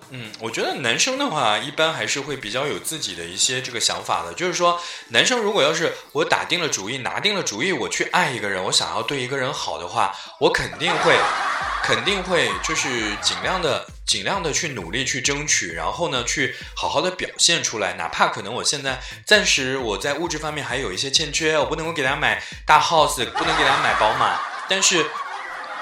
[0.09, 4.33] 嗯，我觉得男生的话，一般还是会比较有自己的一些这个想法的。
[4.33, 11.17] 就是说，男生如果要是我打定了主意，拿定了主意，我去爱一个人，我想要对一个人好的话，我肯定会，
[11.83, 17.93] 肯定会就是尽量的、尽量的去努力去争取，然后呢，去好好的表现出来。
[17.95, 24.39] 哪怕可能我现在暂时我在物质方面还有一些欠缺，我不能够给他买大 house，不能给他买宝马，
[24.69, 25.05] 但是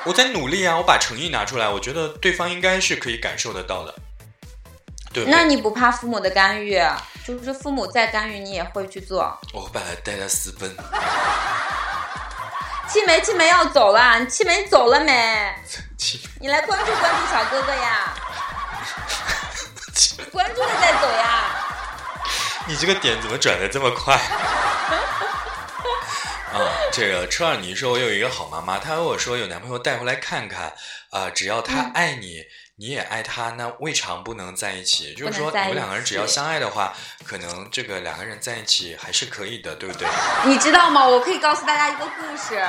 [0.05, 3.93] 我在努力啊，我把诚意拿出来，我觉得对方应该是可以感受得到的。
[5.23, 6.77] 对那你不怕父母的干预？
[7.25, 9.39] 就是父母再干预，你也会去做。
[9.53, 10.69] 我把他带他私奔，
[12.89, 15.55] 七梅，七梅要走了，你七梅走了没？
[15.97, 18.13] 气你来关注关注小哥哥呀，
[20.31, 21.45] 关注了再走呀。
[22.67, 24.15] 你这个点怎么转的这么快？
[26.53, 26.59] 啊，
[26.91, 30.73] 这个车尔尼说，我有一个好妈妈，她和我说有男朋友带回来看看，
[31.09, 32.43] 啊、只要他嗯爱你，
[32.77, 35.13] 你也爱他，那未尝不能在一起。
[35.13, 36.93] 就是说，你们两个人只要相爱的话，
[37.25, 40.07] 可能这个两个人在一起还是可以的，对不对？
[40.45, 41.05] 你知道吗？
[41.07, 42.61] 我可以告诉大家一个故事。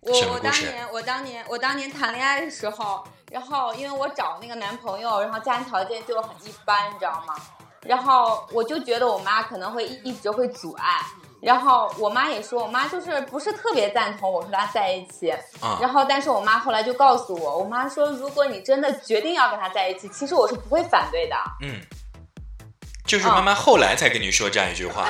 [0.00, 7.34] 我我当年我当年我当年谈恋爱的时候，然后因为我找那个男朋友，然后家庭条件就很一般，你知道吗？
[7.82, 11.04] 然后我就觉得我妈可能会一一直会阻碍，
[11.40, 15.30] 然后我妈也说，我妈就是不是特别赞同我和他在一起。
[15.60, 21.80] 啊、然后，但是我妈后来就告诉我，我妈说，如果你真的决定要跟他在一起，其实我是不会反对的，嗯，
[23.06, 25.06] 就是妈妈后来才跟你说这样一句话。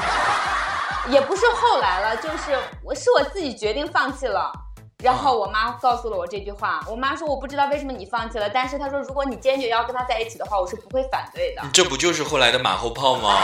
[1.08, 4.52] 也不是后来了，就是我是我自己决定放弃了。
[5.02, 11.62] 然后我妈告诉了我这句话，我妈说我不知道为什么你放弃了，但是她说如果你坚决要跟他在一起的话，我是不会反对的。
[11.72, 13.38] 这不就是后来的马后炮吗？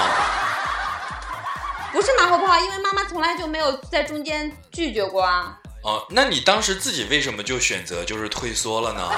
[1.95, 5.57] 不是马后炮，因为妈妈从来就没有在中间拒绝过啊。
[5.84, 9.09] 哦，那你当时自己为什么就选择就是退缩了呢？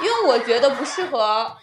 [0.00, 1.56] 因为我觉得不适合，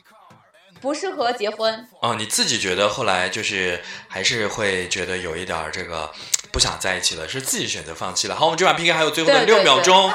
[0.82, 1.88] 不适合结婚。
[2.02, 6.12] 哦，你自己觉得后来就是还是会觉得有一点儿这个
[6.52, 8.36] 不想在一起了，是自己选择放弃了。
[8.36, 10.12] 好，我们这把 PK 还有最后的六对对对秒钟。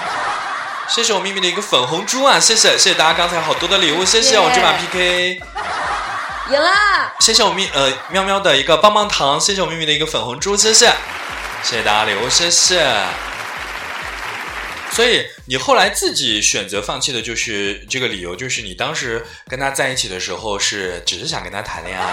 [0.86, 5.40] 谢谢我秘密的一个粉红猪啊，谢谢谢谢大家刚才好多的礼物，谢谢耶我这把 PK，
[6.50, 10.86] 赢了，谢谢我咪呃喵喵的一个棒棒糖，谢谢我秘密的一个粉红猪，谢谢
[11.62, 12.84] 谢谢大家礼物，谢谢。
[14.90, 22.04] 所以你后来自己选择放弃的就是这个理由，就是你当时跟他在一起的时候是只是想跟他谈恋爱，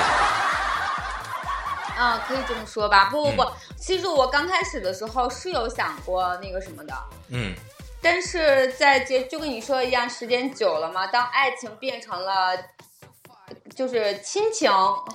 [1.98, 3.06] 嗯，可以这么说吧。
[3.06, 6.94] 不不不，嗯其实我刚开始的时候是有想过那个什么的，
[7.30, 7.56] 嗯
[8.00, 12.56] 但是在结就跟你说的一样，时间久了嘛，当爱情变成了。
[13.76, 14.72] 就是亲情，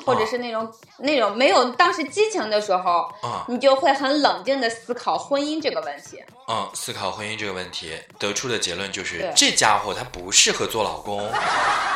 [0.06, 6.22] 或者是那种、那种没有当时激情的时候，啊你就会很冷静的思考婚姻这个问题。
[6.48, 11.30] 嗯，思考婚姻这个问题，得出的结论就是这家伙他不适合做老公，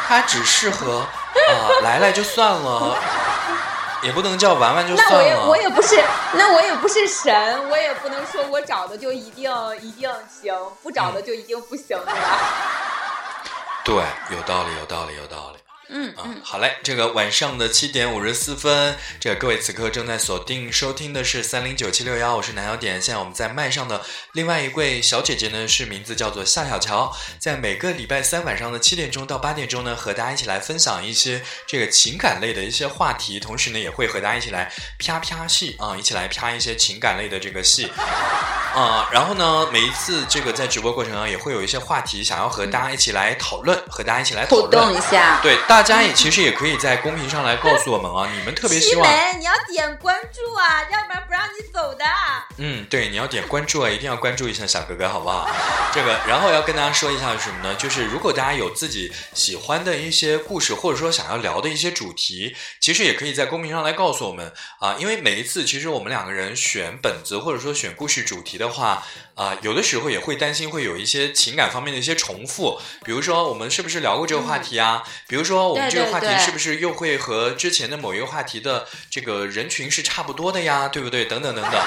[0.07, 2.97] 他只适合啊、 来来就算了，
[4.03, 5.57] 也不能叫玩玩就算了那我也。
[5.57, 6.03] 我也不是，
[6.35, 12.39] 那我也不是神，我也不能说我找的就一定一定行，不找的就一定不行，对吧？
[13.85, 13.95] 对，
[14.31, 15.59] 有道理，有道理，有道理。
[15.89, 23.01] 嗯啊，好嘞，这个晚上的七点五十四分，这个各位此刻正在锁定收听的是三零九七六幺，我是南小点。
[23.01, 37.89] 现在我们在麦上的另外一位小姐姐呢，是名字叫做夏小乔，在每个礼拜三晚上的七点钟到八点钟呢，和大家一起来分享一些这个情感类的一些话题，同时呢，也会和大家一起来啪啪戏啊，一起来啪一些情感类的这个戏。
[38.75, 45.41] 啊、然后呢，每一次这个在直播过程中也会有一些话题想要和大家一起来讨论，和大家一起来讨互论动一下。
[45.43, 49.07] 对，大家也其实也可以在公屏上来告诉我们啊， 你们特别希望，
[49.39, 52.03] 你要点关注啊，要不然不让你走的。
[52.57, 55.47] 嗯，对，你要点关注啊，一定要关注一下小哥哥，好不好？
[55.93, 57.75] 这个，然后要跟大家说一下是什么呢？
[57.75, 69.07] 就是如果大家有自己喜欢的一些故事，或者说想要聊的一些主题，其实也可以在公屏上来告诉我们啊，因为每一次其实我们两个人选本子或者说选故事主题的话。
[69.37, 75.03] 啊、有的时候也会担心会有一些情感方面的一些重复，比如说我们是不是聊过这个话题啊？
[75.29, 80.89] 比如说我们这个话题是不是又会和之前的某一个话题的这个人群是差不多的呀？
[80.89, 81.27] 对不对？
[81.27, 81.81] 等等等等。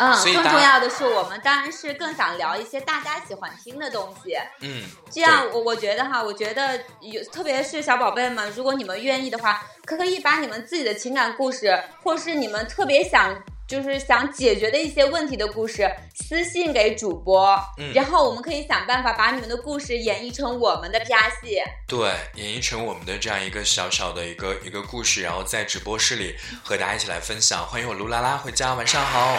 [0.00, 4.36] 嗯，所以更重要的是，我们当然是更想聊一些大家喜欢听的东西。
[4.60, 13.40] 嗯，这样，我我觉得哈，我觉得有，特别是小宝贝们，如果你们愿意的话，可以把你们自己的情感故事，或是你们特别想。
[13.68, 21.62] 就是想解决的一些问题的故事，私信给主播，嗯然后我们可以想办法把你们的故事演绎成我们的 PR 戏。
[21.86, 27.66] 对，演绎成我们的这样一个小小的一个一个故事，然后在直播室里和大家一起来分享。
[27.66, 29.38] 欢迎我卢拉拉回家，晚上好。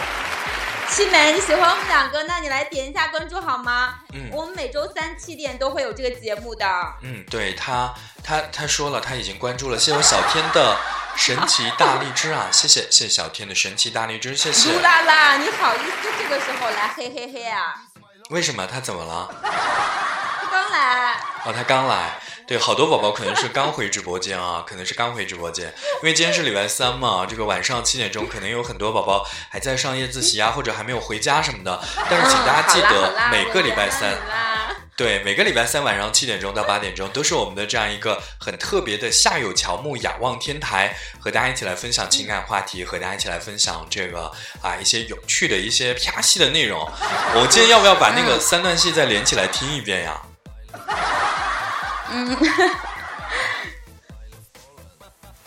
[0.90, 3.94] 七美，你喜欢我们两个，那你来点一下关注好吗？
[4.12, 6.66] 嗯我们每周三七点都会有这个节目的。
[7.02, 10.76] 嗯，对他，他他说了，他已经关注了，谢谢我小天的
[11.16, 14.80] 神奇大荔枝啊， 谢谢谢谢小天的神奇大荔枝，谢谢卢。
[14.80, 17.76] 拉拉，你好意思这个时候来嘿嘿嘿啊？
[18.30, 19.28] 为什么他怎么了？
[19.42, 21.12] 他刚来。
[21.44, 22.18] 哦，他刚来，
[22.50, 25.72] 对，好多宝宝可能是刚回直播间啊，可能是刚回直播间，
[26.02, 31.80] 因为今天是礼拜三嘛，这个晚上七点钟可能有很多宝宝还在上夜自习啊，或者还没有回家什么的。
[32.10, 34.18] 但是请大家记得每个礼拜三
[34.96, 46.80] 对，每个礼拜三晚上七点钟到八点钟都是我们的这样一个很特别的夏有乔木仰望天台，和大家一起来分享情感话题，和大家一起来分享这个啊一些有趣的一些啪戏的内容。
[46.80, 50.20] 我今天要不要把那个三段戏再连起来听一遍呀？
[52.10, 52.36] 嗯，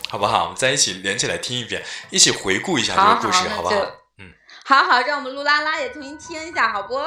[0.09, 0.43] 好不好？
[0.45, 3.75] 我们再一起连起来听一遍，一起回顾一下这个故事，好，好不好？
[4.17, 4.31] 嗯，
[4.63, 6.99] 好好，让我们陆拉拉也重新听一下，好不？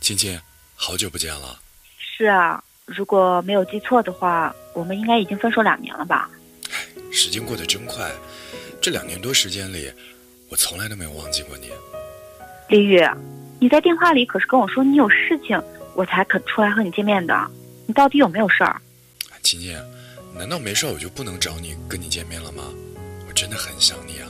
[0.00, 0.40] 青青，
[0.76, 1.58] 好久不见了。
[1.98, 6.30] 是啊，如果没有记错的话，我们应该已经分手两年了吧？
[7.10, 8.12] 时间过得真快，
[8.82, 9.92] 这两年多时间里，
[10.50, 11.72] 我从来都没有忘记过你。
[12.68, 13.00] 李宇，
[13.60, 15.60] 你在电话里可是跟我说你有事情，
[15.94, 17.50] 我才肯出来和你见面的。
[17.86, 18.80] 你到底有没有事儿？
[19.42, 19.76] 琴琴，
[20.36, 22.64] 难道没事我就不能找你跟你见面了吗？
[23.26, 24.28] 我真的很想你啊。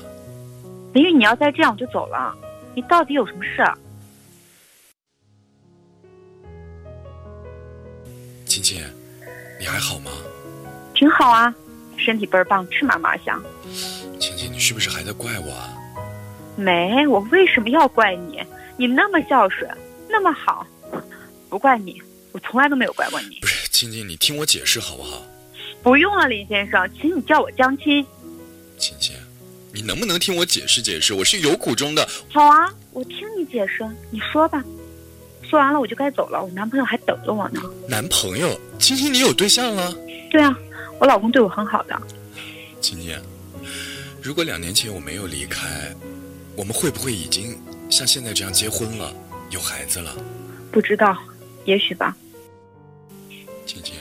[0.93, 2.35] 林宇，你要再这样我就走了。
[2.75, 3.64] 你到底有什么事？
[8.47, 8.83] 琴琴，
[9.59, 10.11] 你还好吗？
[10.95, 11.53] 挺好啊，
[11.97, 13.43] 身体倍儿棒，吃嘛嘛香。
[14.20, 15.75] 琴琴，你是不是还在怪我啊？
[16.57, 18.41] 没，我为什么要怪你？
[18.77, 19.70] 你那么孝顺，
[20.09, 20.66] 那么好，
[21.49, 22.01] 不怪你。
[22.33, 23.39] 我从来都没有怪过你。
[23.41, 25.22] 不是，亲亲，你听我解释好不好？
[25.83, 28.05] 不用了，林先生，请你叫我江青。
[28.77, 29.14] 青青，
[29.72, 31.14] 你能不能听我解释解释？
[31.14, 32.09] 我是有苦衷的。
[32.33, 34.64] 好啊，我听你解释，你说吧。
[35.49, 37.62] 说完了我就该走了，我男朋友还等着我呢。
[37.89, 39.95] 男朋友，亲亲，你有对象了？
[40.31, 40.59] 对啊，
[40.99, 41.97] 我老公对我很好的。
[42.81, 43.16] 亲亲，
[44.20, 45.95] 如果两年前我没有离开，
[46.57, 47.57] 我们会不会已经
[47.91, 49.14] 像现在这样结婚了，
[49.51, 50.16] 有孩子了？
[50.72, 51.16] 不知道，
[51.64, 52.16] 也许吧。
[53.64, 53.95] 亲亲，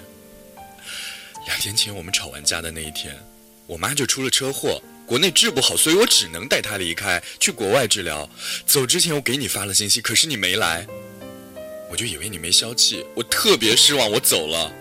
[1.46, 3.16] 两年前我们吵完架的那一天，
[3.68, 8.30] 我妈就出了车祸，国内治不好，所以我只能带她离开，去国外治疗。
[8.66, 10.86] 走之前我给你发了信息，可是你没来，
[11.90, 14.72] 我就以为你没消气，我特别失望，我走了。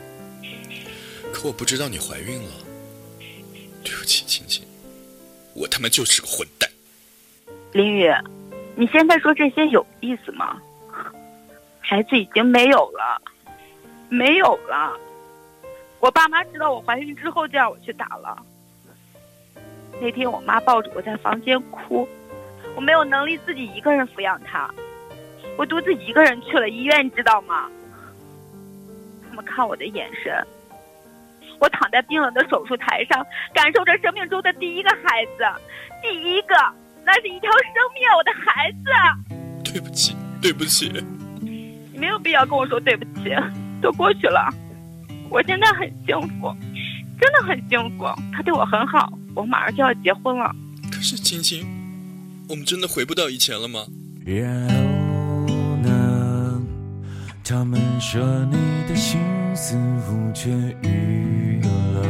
[1.33, 2.51] 可我不知道你怀孕了，
[3.85, 4.63] 对不起，青青，
[5.55, 6.71] 我他妈就是个混蛋。
[7.73, 8.11] 林宇，
[8.75, 10.57] 你现在说这些有意思吗？
[11.81, 13.21] 孩子已经没有了，
[14.09, 14.97] 没有了。
[16.01, 18.37] 我爸妈知道我怀孕之后就让我去打了。
[20.01, 22.09] 那天我妈抱着我在房间哭，
[22.75, 24.69] 我没有能力自己一个人抚养她，
[25.59, 27.69] 我独自一个人去了医院，你知道吗？
[29.29, 30.45] 他们看我的眼神，
[31.61, 35.45] 我躺在冰冷的手术台上，感受着生命中的第一个孩子，
[36.01, 36.55] 第一个，
[37.05, 38.79] 那是一条生命，我的孩子。
[39.65, 40.93] 对不起，对不起。
[41.41, 43.31] 你没有必要跟我说对不起，
[43.81, 44.53] 都过去了。
[45.31, 46.55] 我现在很幸福，
[47.21, 48.05] 真的很幸福。
[48.33, 50.55] 他对我很好，我马上就要结婚了。
[50.91, 51.67] 可是亲亲，
[52.49, 53.87] 我们真的回不到以前了吗？
[54.25, 56.63] 然后呢？
[57.45, 58.57] 他们说你
[58.89, 59.21] 的心
[59.55, 59.77] 似
[60.07, 60.49] 乎痊
[60.83, 61.61] 愈
[61.95, 62.07] 了，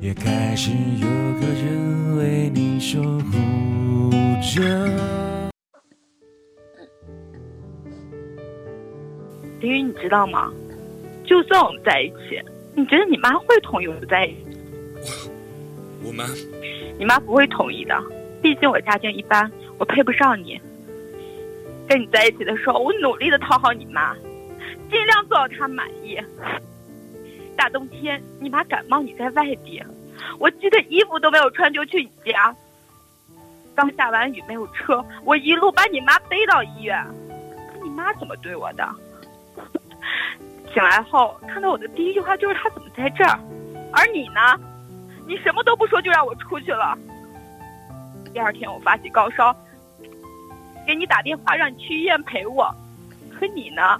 [0.00, 2.35] 也开始有个人为你
[2.88, 4.10] 守护
[4.40, 4.62] 着。
[9.60, 10.52] 林宇，你知道吗？
[11.24, 12.40] 就算我们在一起，
[12.76, 15.30] 你觉得你妈会同意我们在一起？
[16.04, 16.26] 我妈，
[16.96, 18.00] 你妈不会同意的，
[18.40, 20.60] 毕竟我家境一般，我配不上你。
[21.88, 24.14] 跟你在一起的时候，我努力的讨好你妈，
[24.88, 26.20] 尽量做到她满意。
[27.56, 29.82] 大冬天，你妈感冒，你在外地，
[30.38, 32.54] 我记得衣服都没有穿就去你家。
[33.76, 37.06] 刚下完雨没有车，我一路把你妈背到医院。
[37.72, 38.88] 可你妈怎么对我的？
[40.72, 43.38] 醒来后看到我的第一句话就是她怎么在这儿，
[43.92, 44.40] 而你呢？
[45.28, 46.96] 你什么都不说就让我出去了。
[48.32, 49.54] 第二天我发起高烧，
[50.86, 52.74] 给你打电话让你去医院陪我，
[53.38, 53.98] 可你呢？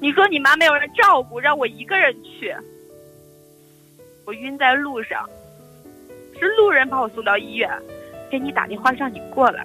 [0.00, 2.54] 你说你妈没有人照顾，让我一个人去。
[4.24, 5.28] 我晕在路上，
[6.38, 7.70] 是路人把我送到医院，
[8.30, 9.64] 给你打电话让你过来。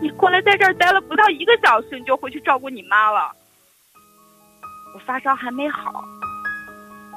[0.00, 3.30] 你过来在这儿待了不到一个小时，你就回去照顾你妈了。
[4.94, 6.02] 我发烧还没好，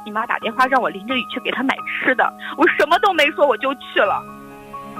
[0.05, 4.23] 你妈打电话让我淋着雨去给她买吃的，我什么都没说我就去了。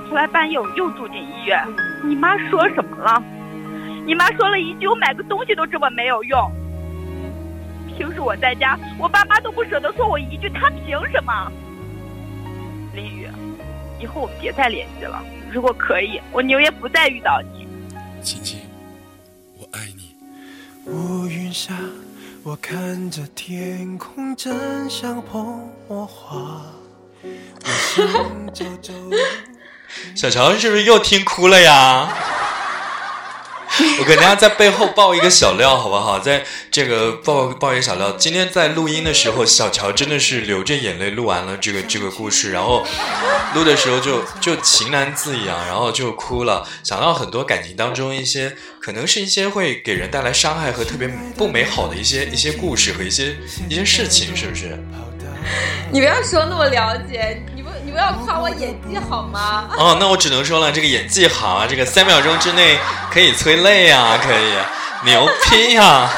[0.10, 1.64] 后来半夜我又住进医院，
[2.04, 3.22] 你妈说什么了？
[4.06, 6.52] 你妈说了一句：“我买个东西都这么没有用。”
[7.96, 11.52] 平时我在家，我爸妈都不舍得说我一句，他凭什么？
[12.94, 13.28] 林雨，
[14.04, 15.24] 以后我们别再联系了。
[15.50, 17.66] 如果可以，我宁愿不再遇到你。
[18.22, 18.60] 亲亲，
[19.58, 20.14] 我爱你。
[20.92, 21.74] 乌云下，
[22.44, 24.54] 我看着天空，真。
[24.84, 25.22] 我想
[28.54, 28.94] 走走。
[30.14, 32.14] 小乔是不是又听哭了呀？
[34.00, 36.20] 我给大家在背后爆一个小料，好不好？
[36.20, 38.12] 在这个爆爆一个小料。
[38.12, 42.86] 今天在录音的时候，小乔真的是流着眼泪录完了这个这个故事，然后
[43.56, 53.36] 录的时候就就情难自抑啊，然后就哭了，想到很多感情当中一些可能是一些会给人带来伤害和特别不美好的一些一些故事和一些
[53.68, 54.78] 一些事情，是不是？
[55.92, 57.44] 你不要说那么了解，
[57.94, 59.70] 不要夸我演技好吗？
[59.78, 62.80] 哦，那我只能说了，这个演技好啊，这个三秒钟之内
[63.12, 64.54] 可以催泪啊，可以，
[65.06, 66.10] 牛批啊、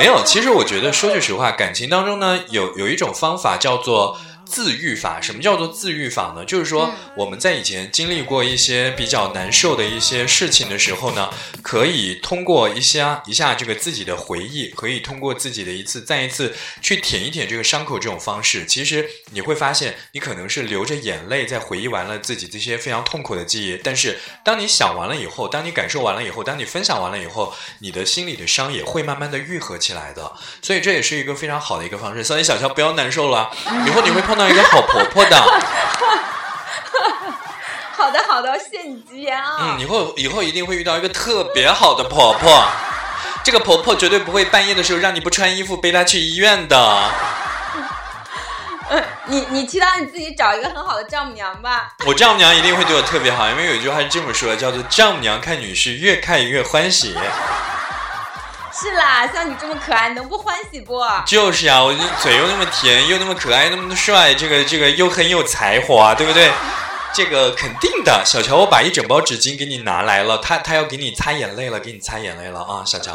[0.00, 4.18] 没有，其实我觉得说句实话，感情当中呢，有有一种方法叫做。
[4.48, 6.44] 自愈法，什么叫做自愈法呢？
[6.44, 11.30] 就是说嗯我们在以前经历过一些比较难受的一些事情的时候呢，
[11.62, 30.32] 可以通过一下一下这个自己的回忆，可以通过自己的一次再一次去舔一舔这个伤口这种方式，其实你会发现，你可能是流着眼泪在回忆完了自己这些非常痛苦的记忆，但是当你想完了以后，当你感受完了以后，当你分享完了以后，你的心里的伤也会慢慢的愈合起来的。
[30.62, 32.22] 所以这也是一个非常好的一个方式。
[32.22, 33.50] 所以小乔不要难受了，
[33.86, 35.36] 以后你会碰到一个好婆婆的。
[37.92, 39.56] 好 的好的，谢谢你吉言啊。
[39.60, 42.64] 嗯，以后以后一定会遇到一个特别好的婆婆。
[43.42, 47.10] 这个婆婆绝对不会半夜的时候让你不穿衣服背她去医院的。
[48.90, 51.94] 嗯， 你你祈祷你自己找一个很好的丈母娘吧。
[52.06, 57.14] 我丈母娘一定会对我特别好，因为有一句话是这么说的，叫做“丈母娘看女婿越看越欢喜
[58.80, 61.00] 是啦，像你这么可爱，能不欢喜不？”。
[61.26, 66.50] 就是呀、我这嘴又那么甜，又那么可爱，那么帅，这个这个又很有才华，对不对？
[67.12, 73.12] 这个肯定的，小乔，我把一整包纸巾给你拿来了，他他要给你擦眼泪了，给你擦眼泪了啊，小乔。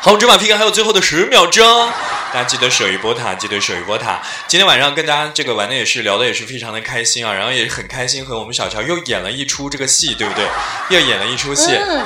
[0.00, 1.88] 好，我们这把 PK 还有最后的十秒钟，
[2.32, 4.20] 大家记得守一波塔，记得守一波塔。
[4.48, 10.46] 今天晚上跟大家这个玩的也是聊的也是非常的开心啊，然后也很开心和我们小乔又演了一出这个戏，对不对？
[10.88, 12.04] 又演了一出戏，嗯，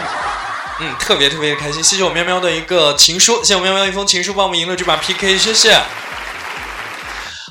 [0.80, 1.82] 嗯，特别特别开心。
[1.82, 5.80] 谢谢我喵喵的一个情书，谢谢我喵喵一封情书帮我们赢了这把 PK，谢谢。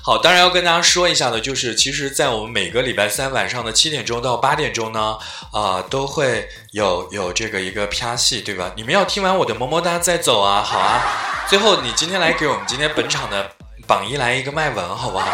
[0.01, 5.17] 好，当然要跟大家说一下的，就是其实，在我们每个礼拜三晚上的七点钟到八点钟呢，
[5.51, 8.71] 啊、都会有有这个一个啪戏，对吧？
[8.77, 11.01] 你们要听完我的么么哒再走啊，好啊。
[11.49, 13.51] 最后，你今天来给我们今天本场的
[13.85, 15.27] 榜一来一个麦文，好不好？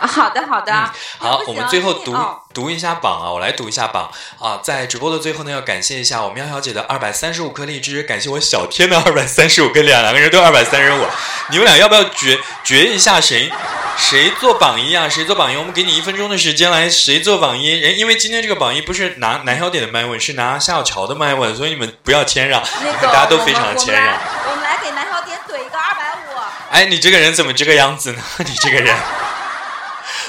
[0.00, 0.72] 啊好的好的。
[0.72, 4.58] 嗯好我们最后读、哦读一下榜啊，我来读一下榜啊。
[4.60, 11.06] 在直播的最后呢，要感谢一下我喵小姐的二百三十五颗荔枝，感谢我小天的 二百三十五颗，两两个人都二百三十五。
[11.50, 13.52] 你们俩要不要决决一下谁
[13.96, 15.08] 谁做榜一啊？
[15.08, 15.56] 谁做榜一？
[15.56, 17.78] 我们给你一分钟的时间来，谁做榜一？
[17.78, 24.50] 人因为今天这个榜一不是拿南小点的麦问，是拿夏小乔的麦问，所以你们不要谦让，那个 大家都非常的谦让我们来。
[24.50, 26.40] 我们来给南小点怼一个二百五。
[26.72, 28.22] 哎，你这个人怎么这个样子呢？
[28.44, 28.92] 你这个人，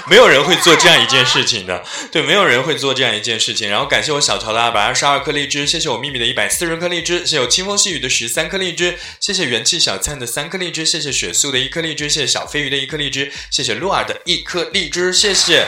[0.09, 3.69] 没有人会做这样一件事情的，对，没有人会做这样一件事情。
[3.69, 15.67] 然后感谢我小乔的二百二十二颗荔枝，谢谢我秘密的一百四十颗荔枝，谢谢我清风细雨的十三颗荔枝，谢谢元气小灿的三颗荔枝，谢谢雪素的一颗荔枝，谢谢小飞鱼的一颗荔枝，谢谢鹿儿的一颗荔枝，谢谢。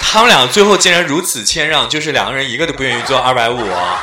[0.00, 4.02] 他们俩最后竟然如此谦让，就是两个人一个都不愿意做二百五啊。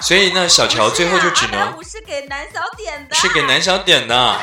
[0.00, 4.38] 所以呢，小乔最后就只能不是给南小点的，是给南小点的，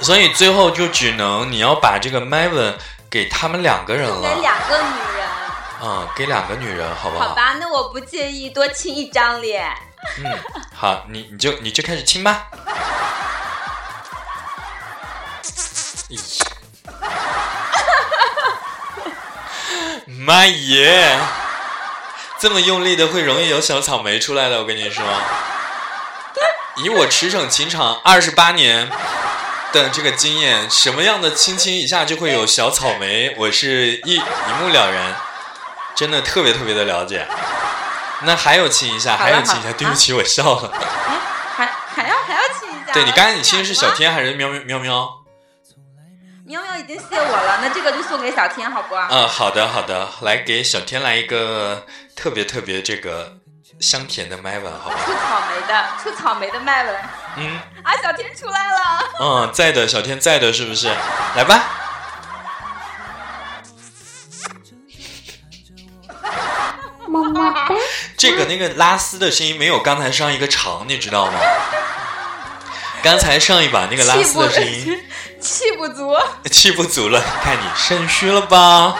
[0.00, 2.74] 所以最后就只能你要把这个 Maven
[3.10, 5.28] 给他们两个人了给，两个女人。
[5.80, 9.72] 嗯，给两个女人，好不好好吧，那我不介意多亲一张脸。
[10.18, 10.38] 嗯，
[10.74, 12.46] 好，你你就你就开始亲吧。
[20.06, 21.18] 妈耶！
[22.38, 25.04] 这么用力的会容易有小草莓出来的，我跟你说。
[26.76, 28.88] 以我驰骋情场二十八年
[29.72, 34.20] 的这个经验，什么样的亲亲一下就会有小草莓，我是一一
[34.60, 35.14] 目了然，
[35.94, 37.26] 真的特别特别的了解。
[38.22, 40.72] 那还有亲一下，还有亲一下，对不起，我笑了。
[40.72, 41.18] 哎，
[41.54, 42.92] 还还要还要亲一下？
[42.92, 44.10] 对你刚才你亲的是小天。
[44.10, 45.14] 天还是喵喵喵喵？
[46.46, 48.94] 喵喵已经谢我了，那这个就送给小天，好不？
[48.94, 53.36] 嗯，好的好的，来给小天来一个特别特别这个
[53.80, 55.04] 香甜的麦文，好不好？
[55.06, 56.96] 出草莓的，出草莓的麦文
[57.36, 58.76] 嗯啊，小天出来了。
[59.20, 60.88] 嗯，在的，小天在的，是不是？
[61.36, 61.60] 来吧。
[67.06, 67.68] 么么哒。
[68.16, 71.38] 这个那个拉丝的声音没有刚才上一个长，你知道吗？
[73.00, 75.00] 刚才上一把那个拉丝的声音
[75.40, 76.16] 气不足。
[76.50, 78.96] 气不足了，看你肾虚了吧？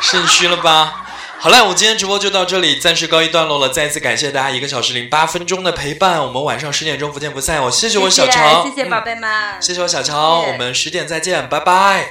[0.00, 1.04] 肾虚了吧？
[1.40, 3.68] 好了，我今天直播就到这里，暂时告一段落了。
[3.68, 7.70] 再次感谢大家一个小时零八分钟的陪伴，我们晚上十点钟不见不散哦。
[7.70, 12.04] 谢谢我小乔，谢谢宝嗯贝们，谢谢我小乔，我们十点再见，拜拜。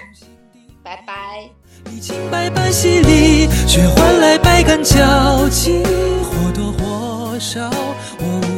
[0.81, 1.13] 拜拜。
[1.83, 5.83] 你清白般犀利，却换来百感交集，
[6.23, 7.69] 或多或少
[8.19, 8.56] 我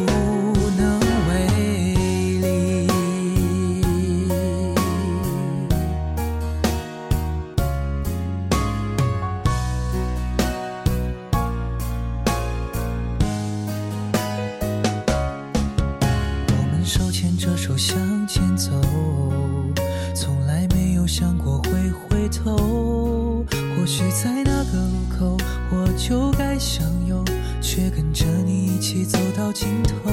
[26.09, 27.23] 就该相拥，
[27.61, 30.09] 却跟着你一起走到尽头。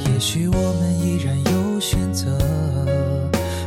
[0.00, 2.36] 也许我们依然有选择，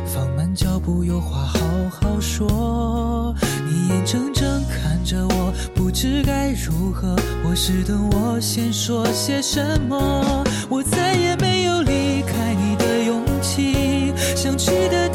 [0.04, 1.58] 放慢脚步，有话好
[1.90, 3.34] 好说。
[3.66, 7.16] 你眼睁睁看着我，不知该如何。
[7.48, 14.12] 我是等我先说些什么，我再也没有离开你的勇气。
[14.36, 15.08] 想去的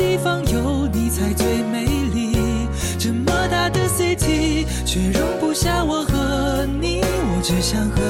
[3.97, 7.01] city，却容不下我和你。
[7.01, 8.01] 我只想和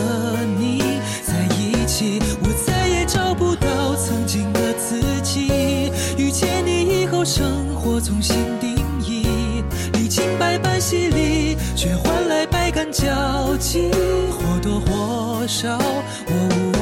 [0.58, 5.92] 你在一起，我再也找不到曾经的自己。
[6.18, 8.76] 遇见你以后，生活重新定
[9.06, 9.64] 义，
[9.94, 13.92] 历经百般洗礼，却换来百感交集。
[14.32, 16.75] 或多或少，我无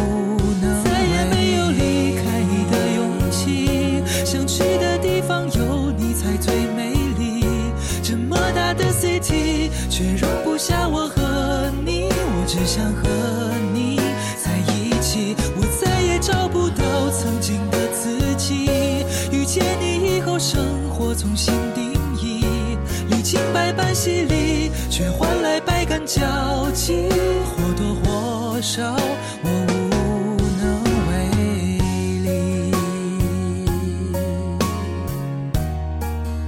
[9.93, 12.09] 却容不下我和你。
[12.09, 13.07] 我只想和
[13.75, 14.01] 你
[14.43, 18.65] 在一起，我再也找不到曾经的自己。
[19.31, 22.43] 遇见你以后，生活重新定义，
[23.07, 27.07] 历经百般洗礼，却换来百感交集。
[27.45, 28.97] 或多或少，